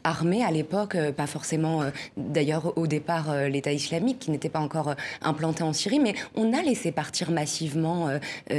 [0.04, 1.82] armés à l'époque, pas forcément
[2.16, 6.62] d'ailleurs au départ l'État islamique qui n'était pas encore implanté en Syrie, mais on a
[6.62, 7.65] laissé partir massivement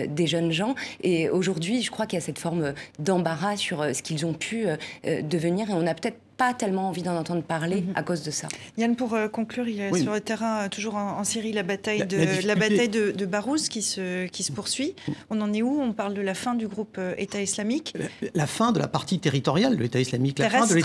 [0.08, 0.76] des jeunes gens.
[1.02, 4.34] Et aujourd'hui, je crois qu'il y a cette forme d'embarras sur euh, ce qu'ils ont
[4.34, 5.70] pu euh, euh, devenir.
[5.70, 7.94] Et on a peut-être pas tellement envie d'en entendre parler mhm.
[7.96, 8.48] à cause de ça.
[8.78, 11.64] Yann, pour euh, conclure, il y a sur le terrain, euh, toujours en, Syrie, la
[11.64, 14.96] bataille, de, la, bataille de, de, Barouz qui se, qui se poursuit.
[15.30, 15.82] On en est où?
[15.82, 17.96] On parle de la fin du groupe euh, État islamique
[18.34, 20.76] la, fin de la partie territoriale de l'État islamique, la fin de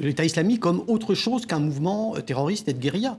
[0.00, 3.18] l'État islamique comme autre chose qu'un mouvement terroriste et de guérilla.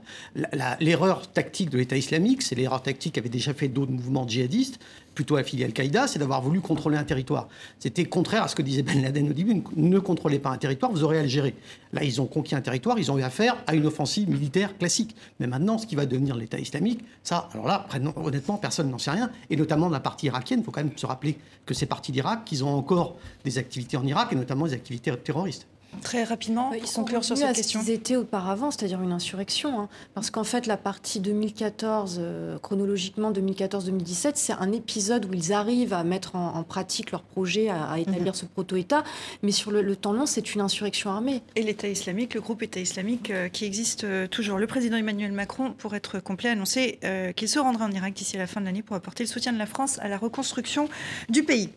[0.80, 4.78] L'erreur tactique de l'État islamique, c'est l'erreur tactique qu'avaient déjà fait d'autres mouvements djihadistes,
[5.16, 7.48] plutôt affiliés à Al-Qaïda, c'est d'avoir voulu contrôler un territoire.
[7.80, 10.92] C'était contraire à ce que disait Ben Laden au début, ne contrôlez pas un territoire,
[10.92, 11.54] vous aurez gérer.
[11.92, 15.16] Là, ils ont conquis un territoire, ils ont eu affaire à une offensive militaire classique.
[15.40, 17.86] Mais maintenant, ce qui va devenir l'État islamique, ça, alors là,
[18.16, 19.30] honnêtement, personne n'en sait rien.
[19.48, 22.12] Et notamment de la partie irakienne, il faut quand même se rappeler que c'est parti
[22.12, 25.66] d'Irak, qu'ils ont encore des activités en Irak, et notamment des activités terroristes.
[26.02, 27.80] Très rapidement, ils sont conclure sur cette question.
[27.80, 29.80] Ce qu'ils étaient auparavant, c'est-à-dire une insurrection.
[29.80, 29.88] Hein.
[30.14, 35.92] parce qu'en fait, la partie 2014, euh, chronologiquement 2014-2017, c'est un épisode où ils arrivent
[35.92, 38.34] à mettre en, pratique leur projet, à, établir mhm.
[38.34, 39.04] ce proto-État.
[39.42, 41.42] Mais sur le, temps long, c'est une insurrection armée.
[41.54, 44.58] Et l'État islamique, le groupe État islamique euh, qui existe euh, toujours.
[44.58, 46.98] Le président Emmanuel Macron, pour être complet, a annoncé
[47.36, 49.58] qu'il se rendra en Irak d'ici la fin de l'année pour apporter le soutien de
[49.58, 50.88] la France à la reconstruction
[51.28, 51.70] du pays.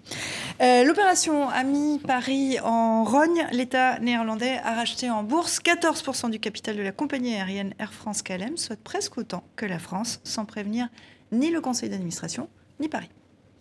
[0.60, 3.48] L'opération a mis Paris en rogne.
[3.52, 8.24] L'État néerlandais a racheté en bourse 14% du capital de la compagnie aérienne Air France
[8.24, 10.88] KLM, soit presque autant que la France, sans prévenir
[11.32, 12.50] ni le conseil d'administration,
[12.80, 13.10] ni Paris.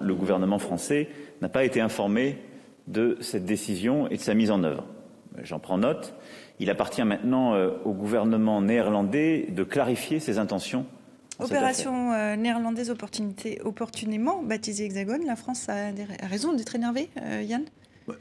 [0.01, 1.11] Le gouvernement français
[1.43, 2.39] n'a pas été informé
[2.87, 4.87] de cette décision et de sa mise en œuvre.
[5.43, 6.15] J'en prends note.
[6.61, 10.87] Il appartient maintenant euh, au gouvernement néerlandais de clarifier ses intentions.
[11.39, 15.27] Opération euh, néerlandaise opportunément baptisée Hexagone.
[15.27, 15.91] La France a,
[16.27, 17.65] raison d'être énervée, euh, Yann?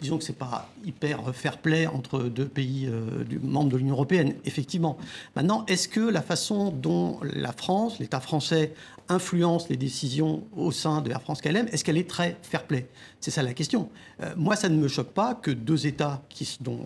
[0.01, 3.93] Disons que ce n'est pas hyper fair play entre deux pays euh, membres de l'Union
[3.93, 4.97] européenne, effectivement.
[5.35, 8.73] Maintenant, est-ce que la façon dont la France, l'État français,
[9.09, 12.87] influence les décisions au sein de Air France KLM, est-ce qu'elle est très fair play?
[13.19, 13.89] C'est ça la question.
[14.21, 16.79] Euh, moi, ça ne me choque pas que deux États qui, dont,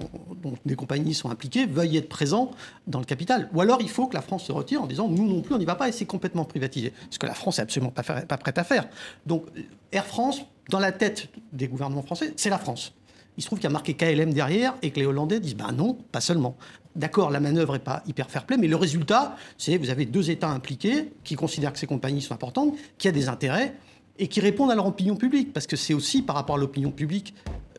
[0.65, 2.51] des compagnies sont impliquées veuillent être présents
[2.87, 3.49] dans le capital.
[3.53, 5.57] Ou alors, il faut que la France se retire en disant nous non plus, on
[5.57, 6.93] n'y va pas et c'est complètement privatisé.
[7.09, 8.87] Ce que la France n'est absolument pas prête à faire.
[9.25, 9.45] Donc,
[9.91, 12.93] Air France, dans la tête des gouvernements français, c'est la France.
[13.38, 15.72] Il se trouve qu'il y a marqué KLM derrière et que les Hollandais disent ben
[15.72, 16.57] non, pas seulement.
[16.95, 20.49] D'accord, la manœuvre n'est pas hyper fair-play, mais le résultat, c'est vous avez deux États
[20.49, 23.74] impliqués qui considèrent que ces compagnies sont importantes, qui ont des intérêts
[24.20, 26.91] et qui répondent à leur opinion publique, parce que c'est aussi par rapport à l'opinion
[26.91, 27.34] publique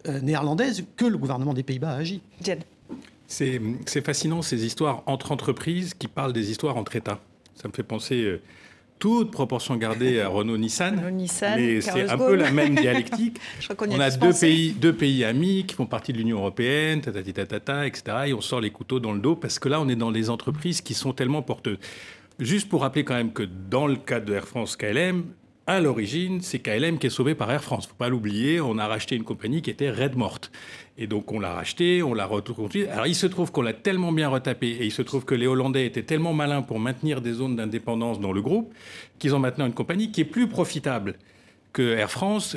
[0.08, 2.22] euh, néerlandaise que le gouvernement des Pays-Bas a agi.
[3.28, 7.20] C'est fascinant ces histoires entre entreprises qui parlent des histoires entre États.
[7.54, 8.42] Ça me fait penser euh,
[9.02, 11.02] toute proportion gardée à Renault-Nissan.
[11.56, 13.40] mais c'est un peu la même dialectique.
[13.80, 18.16] on, a, deux pays, deux pays amis qui font partie de l'Union européenne, etc.
[18.26, 20.30] Et on sort les couteaux dans le dos parce que là, on est dans des
[20.30, 21.78] entreprises qui sont tellement porteuses.
[22.38, 25.24] Juste pour rappeler quand même que dans le cas de Air France KLM,
[25.72, 27.86] à l'origine, c'est KLM qui est sauvé par Air France.
[27.86, 30.52] Faut pas l'oublier, on a racheté une compagnie qui était Red morte.
[30.98, 32.88] Et donc on l'a racheté, on l'a retrouvé.
[32.88, 35.46] Alors il se trouve qu'on l'a tellement bien retapé et il se trouve que les
[35.46, 38.74] Hollandais étaient tellement malins pour maintenir des zones d'indépendance dans le groupe
[39.18, 41.16] qu'ils ont maintenant une compagnie qui est plus profitable
[41.72, 42.56] que Air France,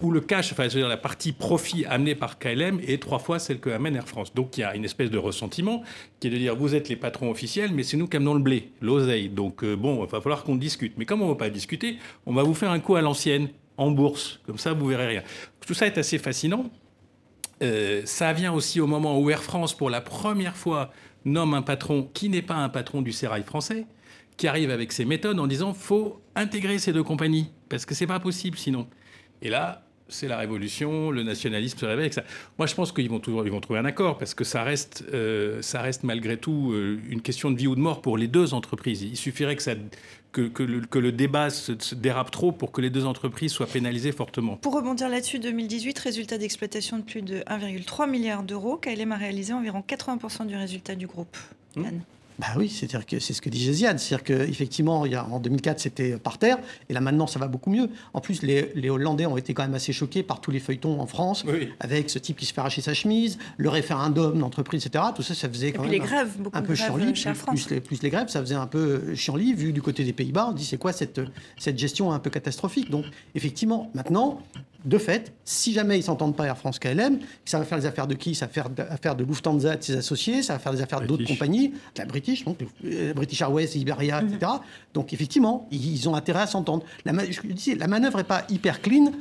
[0.00, 3.58] où le cash, enfin, dire la partie profit amenée par KLM est trois fois celle
[3.58, 4.32] que amène Air France.
[4.34, 5.82] Donc il y a une espèce de ressentiment
[6.20, 8.40] qui est de dire vous êtes les patrons officiels, mais c'est nous qui amenons le
[8.40, 9.28] blé, l'oseille.
[9.28, 10.94] Donc euh, bon, il va falloir qu'on discute.
[10.96, 13.48] Mais comme on ne va pas discuter, on va vous faire un coup à l'ancienne,
[13.76, 14.40] en bourse.
[14.46, 15.22] Comme ça, vous verrez rien.
[15.66, 16.70] Tout ça est assez fascinant.
[17.62, 20.90] Euh, ça vient aussi au moment où Air France, pour la première fois,
[21.24, 23.86] nomme un patron qui n'est pas un patron du sérail français,
[24.36, 28.06] qui arrive avec ses méthodes en disant faut intégrer ces deux compagnies parce que c'est
[28.06, 28.86] pas possible sinon.
[29.40, 32.22] Et là, c'est la révolution, le nationalisme se réveille avec ça.
[32.58, 35.62] Moi, je pense qu'ils vont, ils vont trouver un accord parce que ça reste, euh,
[35.62, 38.52] ça reste malgré tout euh, une question de vie ou de mort pour les deux
[38.52, 39.00] entreprises.
[39.00, 39.72] Il suffirait que, ça,
[40.32, 43.52] que, que, le, que le, débat se, se, dérape trop pour que les deux entreprises
[43.52, 44.56] soient pénalisées fortement.
[44.56, 48.76] Pour rebondir là-dessus, 2018, résultat d'exploitation de plus de 1,3 milliard d'euros.
[48.76, 51.38] KLM a réalisé environ 80% du résultat du groupe.
[51.76, 51.84] Mmh.
[52.38, 56.38] Bah oui, c'est-à-dire que c'est ce que disait Ziad, c'est-à-dire qu'effectivement, en 2004, c'était par
[56.38, 56.58] terre,
[56.88, 57.88] et là maintenant, ça va beaucoup mieux.
[58.14, 61.00] En plus, les, les, Hollandais ont été quand même assez choqués par tous les feuilletons
[61.00, 61.68] en France, oui.
[61.80, 65.04] avec ce type qui se fait arracher sa chemise, le référendum d'entreprise, etc.
[65.14, 67.12] Tout ça, ça faisait quand et même les grèves, beaucoup un peu chiant-lit.
[67.12, 70.12] Plus, plus, les, plus les grèves, ça faisait un peu chiant-lit, vu du côté des
[70.12, 70.48] Pays-Bas.
[70.50, 71.20] On dit, c'est quoi cette,
[71.58, 72.90] cette gestion un peu catastrophique?
[72.90, 73.04] Donc,
[73.34, 74.40] effectivement, maintenant,
[74.84, 77.86] de fait, si jamais ils ne s'entendent pas Air France KLM, ça va faire les
[77.86, 78.34] affaires de qui?
[78.34, 81.00] Ça va faire affaires de Lufthansa et de ses associés, ça va faire des affaires
[81.02, 82.58] d'autres compagnies, la British, donc
[83.14, 84.36] British Airways, Iberia, etc.
[84.40, 84.60] Mm -hmm.
[84.94, 86.84] Donc effectivement, ils ont intérêt à s'entendre.
[87.04, 89.12] La, je disais, la manœuvre n'est pas hyper clean,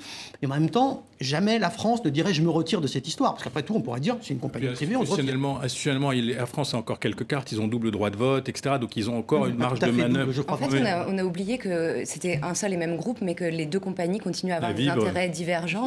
[0.42, 3.34] mais en même temps, jamais la France ne dirait je me retire de cette histoire.
[3.34, 4.96] Parce qu'après tout, on pourrait dire c'est une compagnie privée.
[4.96, 8.76] Institutionnellement, institutionnellement, Air France a encore quelques cartes, ils ont double droit de vote, etc.
[8.80, 10.44] Donc ils ont encore une marge de manœuvre.
[10.48, 13.36] en fait, on a, on a, oublié que c'était un seul et même groupe, mais
[13.36, 14.98] que les deux compagnies continuent à avoir à des vivre.
[14.98, 15.30] intérêts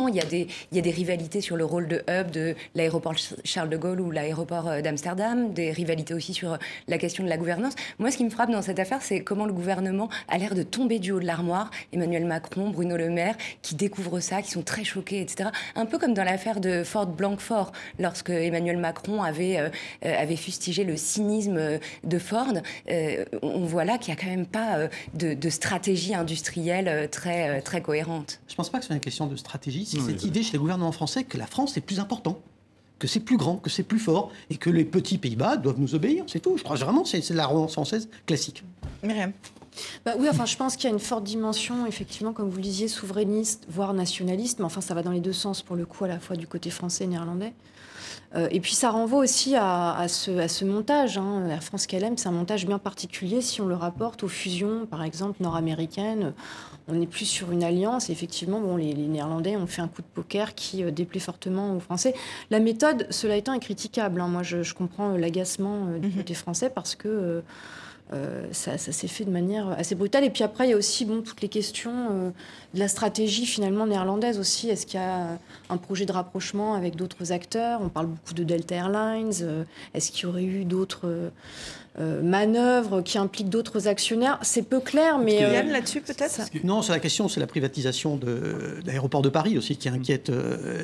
[0.09, 4.01] Il y, a des, rivalités sur le rôle de hub de l'aéroport Charles de Gaulle
[4.01, 6.59] ou l'aéroport d'Amsterdam, des rivalités aussi sur
[6.89, 7.75] la question de la gouvernance.
[7.99, 10.63] Moi, ce qui me frappe dans cette affaire, c'est comment le gouvernement a l'air de
[10.63, 11.71] tomber du haut de l'armoire.
[11.93, 15.51] Emmanuel Macron, Bruno Le Maire, qui découvrent ça, qui sont très choqués, etc.
[15.77, 19.59] Un peu comme dans l'affaire de Ford Blancfort, lorsque Emmanuel Macron avait,
[20.05, 22.53] euh, fustigé le cynisme de Ford.
[22.91, 27.09] Euh, on voit là qu'il n'y a quand même pas euh, de, de, stratégie industrielle
[27.11, 28.41] très, très cohérente.
[28.49, 29.54] Je ne pense pas que ce soit une question de stratégie.
[29.63, 32.41] C'est cette idée chez les gouvernements français que la France est plus important
[32.99, 35.95] que c'est plus grand, que c'est plus fort, et que les petits Pays-Bas doivent nous
[35.95, 36.25] obéir.
[36.27, 36.57] C'est tout.
[36.57, 38.65] Je crois vraiment que c'est la relance française classique.
[39.03, 39.33] Myriam
[40.05, 42.63] bah oui, enfin, je pense qu'il y a une forte dimension, effectivement, comme vous le
[42.63, 46.05] disiez, souverainiste, voire nationaliste, mais enfin, ça va dans les deux sens, pour le coup,
[46.05, 47.53] à la fois du côté français et néerlandais.
[48.37, 51.19] Euh, et puis ça renvoie aussi à, à, ce, à ce, montage.
[51.19, 51.47] Hein.
[51.49, 55.03] Air France KLM, c'est un montage bien particulier si on le rapporte aux fusions, par
[55.03, 56.33] exemple, nord-américaines.
[56.89, 58.11] On n'est plus sur une alliance.
[58.11, 61.77] Effectivement, bon, les, les, Néerlandais ont fait un coup de poker qui euh, déplaît fortement
[61.77, 62.15] aux Français.
[62.51, 64.21] La méthode, cela étant, est critiquable.
[64.21, 64.29] Hein.
[64.29, 66.17] Moi, je, je comprends l'agacement euh, du mm -hmm.
[66.17, 67.43] côté français parce que
[68.13, 70.25] euh, ça, s'est fait de manière assez brutale.
[70.25, 72.31] Et puis après, il y a aussi bon, toutes les questions euh,
[72.75, 74.69] de la stratégie finalement néerlandaise aussi.
[74.69, 75.39] Est-ce qu'il y a
[75.71, 77.81] un projet de rapprochement avec d'autres acteurs?
[77.83, 79.33] On parle beaucoup de Delta Airlines.
[79.43, 81.31] Euh, est-ce qu'il y aurait eu d'autres
[81.99, 85.41] manœuvres qui impliquent d'autres actionnaires C'est peu clair, mais...
[85.41, 89.77] Yann, là-dessus peut-être Non, c'est la question, c'est la privatisation de, l'aéroport de Paris aussi
[89.77, 90.33] qui inquiète,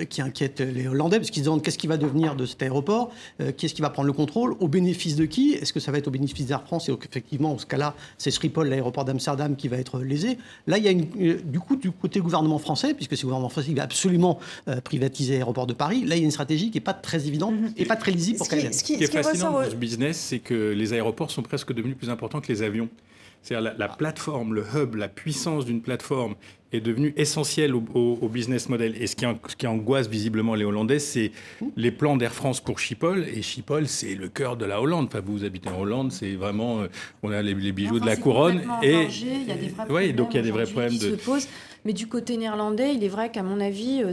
[0.08, 3.10] qui inquiète les Hollandais, parce qu'ils se demandent qu'est-ce qui va devenir de cet aéroport,
[3.56, 5.54] qui est-ce qui va prendre le contrôle, au bénéfice de qui?
[5.54, 6.88] Est-ce que ça va être au bénéfice d'Air France?
[6.88, 10.38] Et effectivement, en ce cas-là, c'est Schiphol, l'aéroport d'Amsterdam, qui va être lésé.
[10.66, 13.28] Là, il y a une, euh, du coup, du côté gouvernement français, puisque c'est le
[13.28, 14.38] gouvernement français qui va absolument
[14.68, 17.26] euh, privatiser l'aéroport de Paris, là, il y a une stratégie qui n'est pas très
[17.26, 17.72] évidente mhm.
[17.76, 18.72] et pas très lisible pour KLM.
[18.72, 22.10] Ce qui, est fascinant dans ce business, c'est que les aéroports sont presque devenus plus
[22.10, 22.88] importants que les avions.
[23.42, 26.34] C'est-à-dire la, plateforme, le hub, la puissance d'une plateforme
[26.72, 28.94] est devenue essentielle au, business model.
[29.00, 31.32] Et ce qui, ce qui, angoisse visiblement les Hollandais, c'est
[31.76, 33.26] les plans d'Air France pour Schiphol.
[33.34, 35.06] Et Schiphol, c'est le cœur de la Hollande.
[35.06, 36.88] Enfin, vous habitez en Hollande, c'est vraiment, euh,
[37.22, 38.62] on a les, bijoux de la couronne.
[38.82, 41.16] Et il y a des vrais oui, donc il y a des vrais problèmes de.
[41.16, 41.48] Se posent.
[41.86, 44.12] Mais du côté néerlandais, il est vrai qu'à mon avis, euh,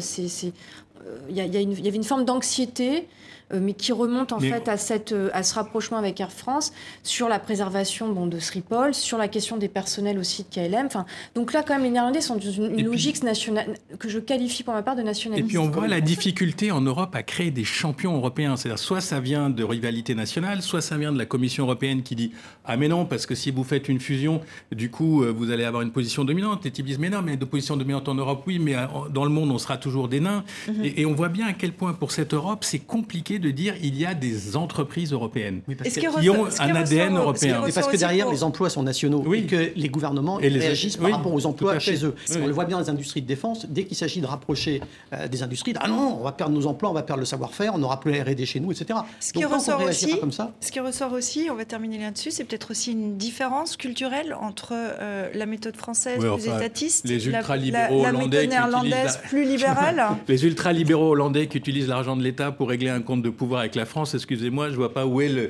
[1.29, 3.07] il y, y, avait une forme d'anxiété
[3.53, 6.73] mais qui remonte en fait à, cette, euh, à ce rapprochement avec Air France
[7.03, 10.87] sur la préservation bon, de Sripol, sur la question des personnels aussi de KLM.
[10.87, 14.63] Enfin, donc là, quand même, les Néerlandais sont dans une, logique nationale que je qualifie
[14.63, 15.45] pour ma part de nationaliste.
[15.45, 18.57] Et puis on voit la difficulté en Europe à créer des champions européens.
[18.57, 22.15] C'est-à-dire soit ça vient de rivalité nationale, soit ça vient de la Commission européenne qui
[22.15, 22.31] dit
[22.65, 24.41] ah mais non parce que si vous faites une fusion,
[24.73, 26.65] du coup euh, vous allez avoir une position dominante.
[26.65, 28.75] Et ils disent mais non mais de position dominante en Europe oui, mais
[29.13, 30.43] dans le monde on sera toujours des nains.
[30.67, 30.83] Mhm.
[30.83, 33.97] et on voit bien à quel point pour cette Europe c'est compliqué de dire il
[33.97, 35.61] y a des entreprises européennes
[35.93, 37.61] qui ont un ADN européen.
[37.65, 40.97] Mais parce que derrière, les emplois sont nationaux et que les gouvernements et les réagissent
[40.97, 42.15] par rapport aux emplois chez eux.
[42.39, 44.81] On le voit bien dans les industries de défense, dès qu'il s'agit de rapprocher
[45.13, 47.73] euh, des industries, ah non, on va perdre nos emplois, on va perdre le savoir-faire,
[47.75, 48.99] on n'aura plus la R&D chez nous, etc.
[49.19, 52.43] Ce qui, ressort aussi, comme ça, ce qui ressort aussi, on va terminer là-dessus, c'est
[52.43, 58.47] peut-être aussi une différence culturelle entre euh, la méthode française plus étatiste, les ultra-libéraux hollandais
[58.47, 60.03] néerlandaise plus libérale.
[60.27, 63.75] les ultra-libéraux hollandais qui utilisent l'argent de l'État pour régler un compte de pouvoir avec
[63.75, 65.49] la France, excusez-moi, je vois pas où est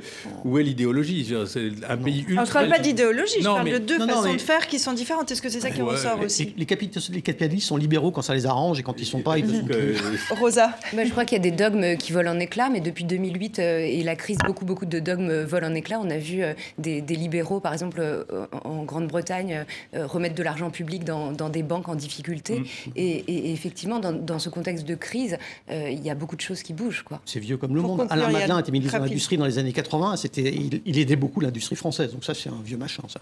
[0.63, 1.33] l'idéologie.
[1.45, 2.45] C'est un pays ultra.
[2.45, 5.31] je ne parle pas d'idéologie, je parle de deux façons de faire qui sont différentes.
[5.31, 8.79] Est-ce que c'est ça qui ressort aussi les, capitalistes sont libéraux quand ça les arrange
[8.79, 9.47] et quand ils sont pas, ils
[10.29, 13.03] Rosa bah, Je crois qu'il y a des dogmes qui volent en éclats, mais depuis
[13.03, 15.99] 2008 euh, et la crise, beaucoup, beaucoup de dogmes volent en éclats.
[15.99, 18.23] On a vu euh, des, libéraux, par exemple, euh,
[18.63, 22.59] en Grande-Bretagne, remettre de l'argent public dans, des banques en difficulté.
[22.59, 22.89] Mm.
[22.95, 25.37] Et, effectivement, dans, ce contexte de crise,
[25.69, 27.03] il y a beaucoup de choses qui bougent.
[27.25, 28.07] C'est vieux comme le monde.
[28.09, 30.15] Alain Madelin était ministre de l'Industrie dans les années 80.
[30.37, 32.11] Il, il aidait beaucoup l'industrie française.
[32.13, 33.19] Donc ça, c'est un vieux machin, ça.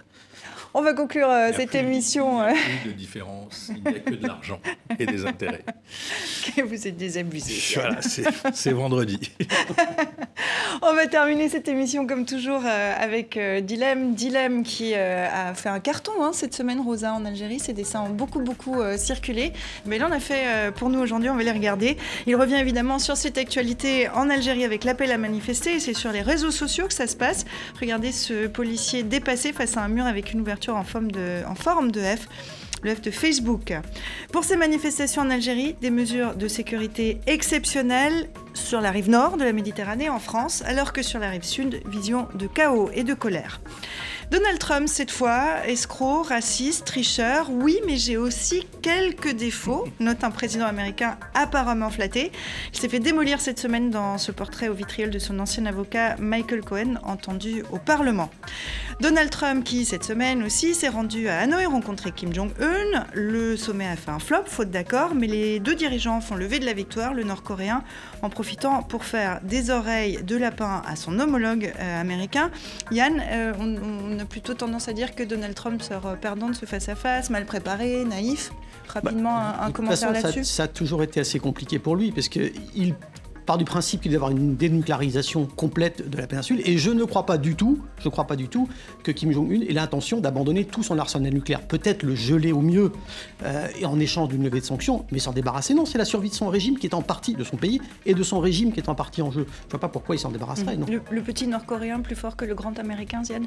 [0.78, 2.46] On va conclure euh, cette émission.
[2.50, 4.60] Il n'y a plus de différence, il n'y a que de l'argent
[5.00, 5.64] et des intérêts.
[6.66, 7.80] Vous êtes désabusé.
[7.80, 9.32] Voilà, c'est vendredi.
[10.82, 14.16] On va terminer cette émission comme toujours euh, avec euh, Dilemme.
[14.16, 17.60] Dilemme qui a fait un carton hein, cette semaine, Rosa, en Algérie.
[17.60, 19.54] Ses dessins ont beaucoup, beaucoup circulé.
[19.86, 21.96] Mais là, on a fait pour nous aujourd'hui, on va les regarder.
[22.28, 25.80] Il revient évidemment sur cette actualité en Algérie avec l'appel à manifester.
[25.80, 27.46] C'est sur les réseaux sociaux que ça se passe.
[27.80, 31.42] Regardez ce policier dépassé face à un mur avec une ouverture en forme de,
[32.02, 32.28] F
[32.84, 33.74] le F de Facebook.
[34.32, 39.44] Pour ces manifestations en Algérie, des mesures de sécurité exceptionnelles sur la rive nord de
[39.44, 43.14] la Méditerranée en France, alors que sur la rive sud, vision de chaos et de
[43.14, 43.60] colère.
[44.32, 50.32] Donald Trump, cette fois, escroc, raciste, tricheur, oui, mais j'ai aussi quelques défauts, note un
[50.32, 52.32] président américain apparemment flatté.
[52.74, 56.16] Il s'est fait démolir cette semaine dans ce portrait au vitriol de son ancien avocat
[56.18, 58.32] Michael Cohen, entendu au Parlement.
[59.02, 63.06] Donald Trump, qui cette semaine aussi s'est rendu à Hanoï rencontrer Kim Jong-un.
[63.14, 66.66] Le sommet a fait un flop, faute d'accord, mais les deux dirigeants font lever de
[66.66, 67.84] la victoire, le nord-coréen,
[68.22, 72.50] en profitant pour faire des oreilles de lapin à son homologue euh, américain.
[72.90, 76.54] Yann, euh, on on a plutôt tendance à dire que Donald Trump sort perdant de
[76.54, 78.52] ce face-à-face, mal préparé, naïf.
[78.88, 80.44] Rapidement, bah, un, commentaire là-dessus.
[80.44, 82.96] Ça, ça, a toujours été assez compliqué pour lui, parce qu'il
[83.46, 86.62] part du principe qu'il doit y avoir une dénucléarisation complète de la péninsule.
[86.66, 88.68] Et je ne crois pas du tout, je ne crois pas du tout
[89.04, 91.62] que Kim Jong-un ait l'intention d'abandonner tout son arsenal nucléaire.
[91.62, 92.92] Peut-être le geler au mieux
[93.44, 95.74] euh, et en échange d'une levée de sanctions, mais s'en débarrasser.
[95.74, 98.14] Non, c'est la survie de son régime qui est en partie de son pays et
[98.14, 99.46] de son régime qui est en partie en jeu.
[99.62, 100.78] Je ne vois pas pourquoi il s'en débarrasserait.
[100.78, 100.88] Non.
[100.88, 103.44] Le, petit Nord-Coréen plus fort que le grand Américain, Ziad?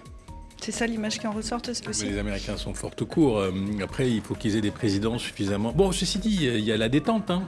[0.61, 2.07] C'est ça l'image qui en ressort aussi.
[2.07, 3.39] les Américains sont fort au court.
[3.39, 3.53] Euh,
[3.83, 5.73] après, il faut qu'ils aient des présidents suffisamment.
[5.73, 7.31] Bon, ceci dit, il y a la détente.
[7.31, 7.47] Hein.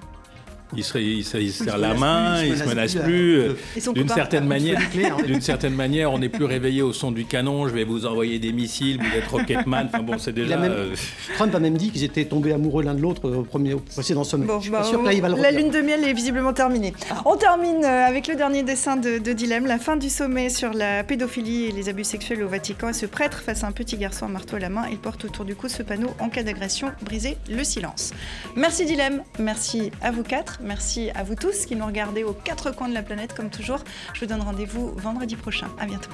[0.76, 3.38] Il se, il se- il se serre la main, il se menace plus.
[3.38, 4.14] euh, Ils sont D'une copains.
[4.14, 5.26] certaine manière, oui.
[5.26, 7.68] d'une certaine manière, on n'est plus réveillé au son du canon.
[7.68, 9.88] Je vais vous envoyer des missiles, vous êtes Rocketman.
[9.92, 10.56] Enfin bon, c'est déjà.
[10.56, 10.94] même- euh,
[11.36, 14.24] Trump a même dit qu'ils étaient tombés amoureux l'un de l'autre au, premier, au précédent
[14.24, 14.46] sommet.
[14.46, 16.04] Bon, je suis bah, pas sûr que là, il va le la lune de miel
[16.04, 16.92] est visiblement terminée.
[17.24, 20.72] On termine euh, avec le dernier dessin de, de Dilemme, la fin du sommet sur
[20.72, 22.88] la pédophilie et les abus sexuels au Vatican.
[22.90, 25.24] Et ce prêtre, face à un petit garçon à marteau à la main, il porte
[25.24, 28.12] autour du cou ce panneau en cas d'agression, briser le silence.
[28.56, 32.70] Merci Dilemme, merci à vous quatre, Merci à vous tous qui nous regardez aux quatre
[32.70, 33.82] coins de la planète comme toujours.
[34.14, 35.68] Je vous donne rendez-vous vendredi prochain.
[35.78, 36.10] À bientôt.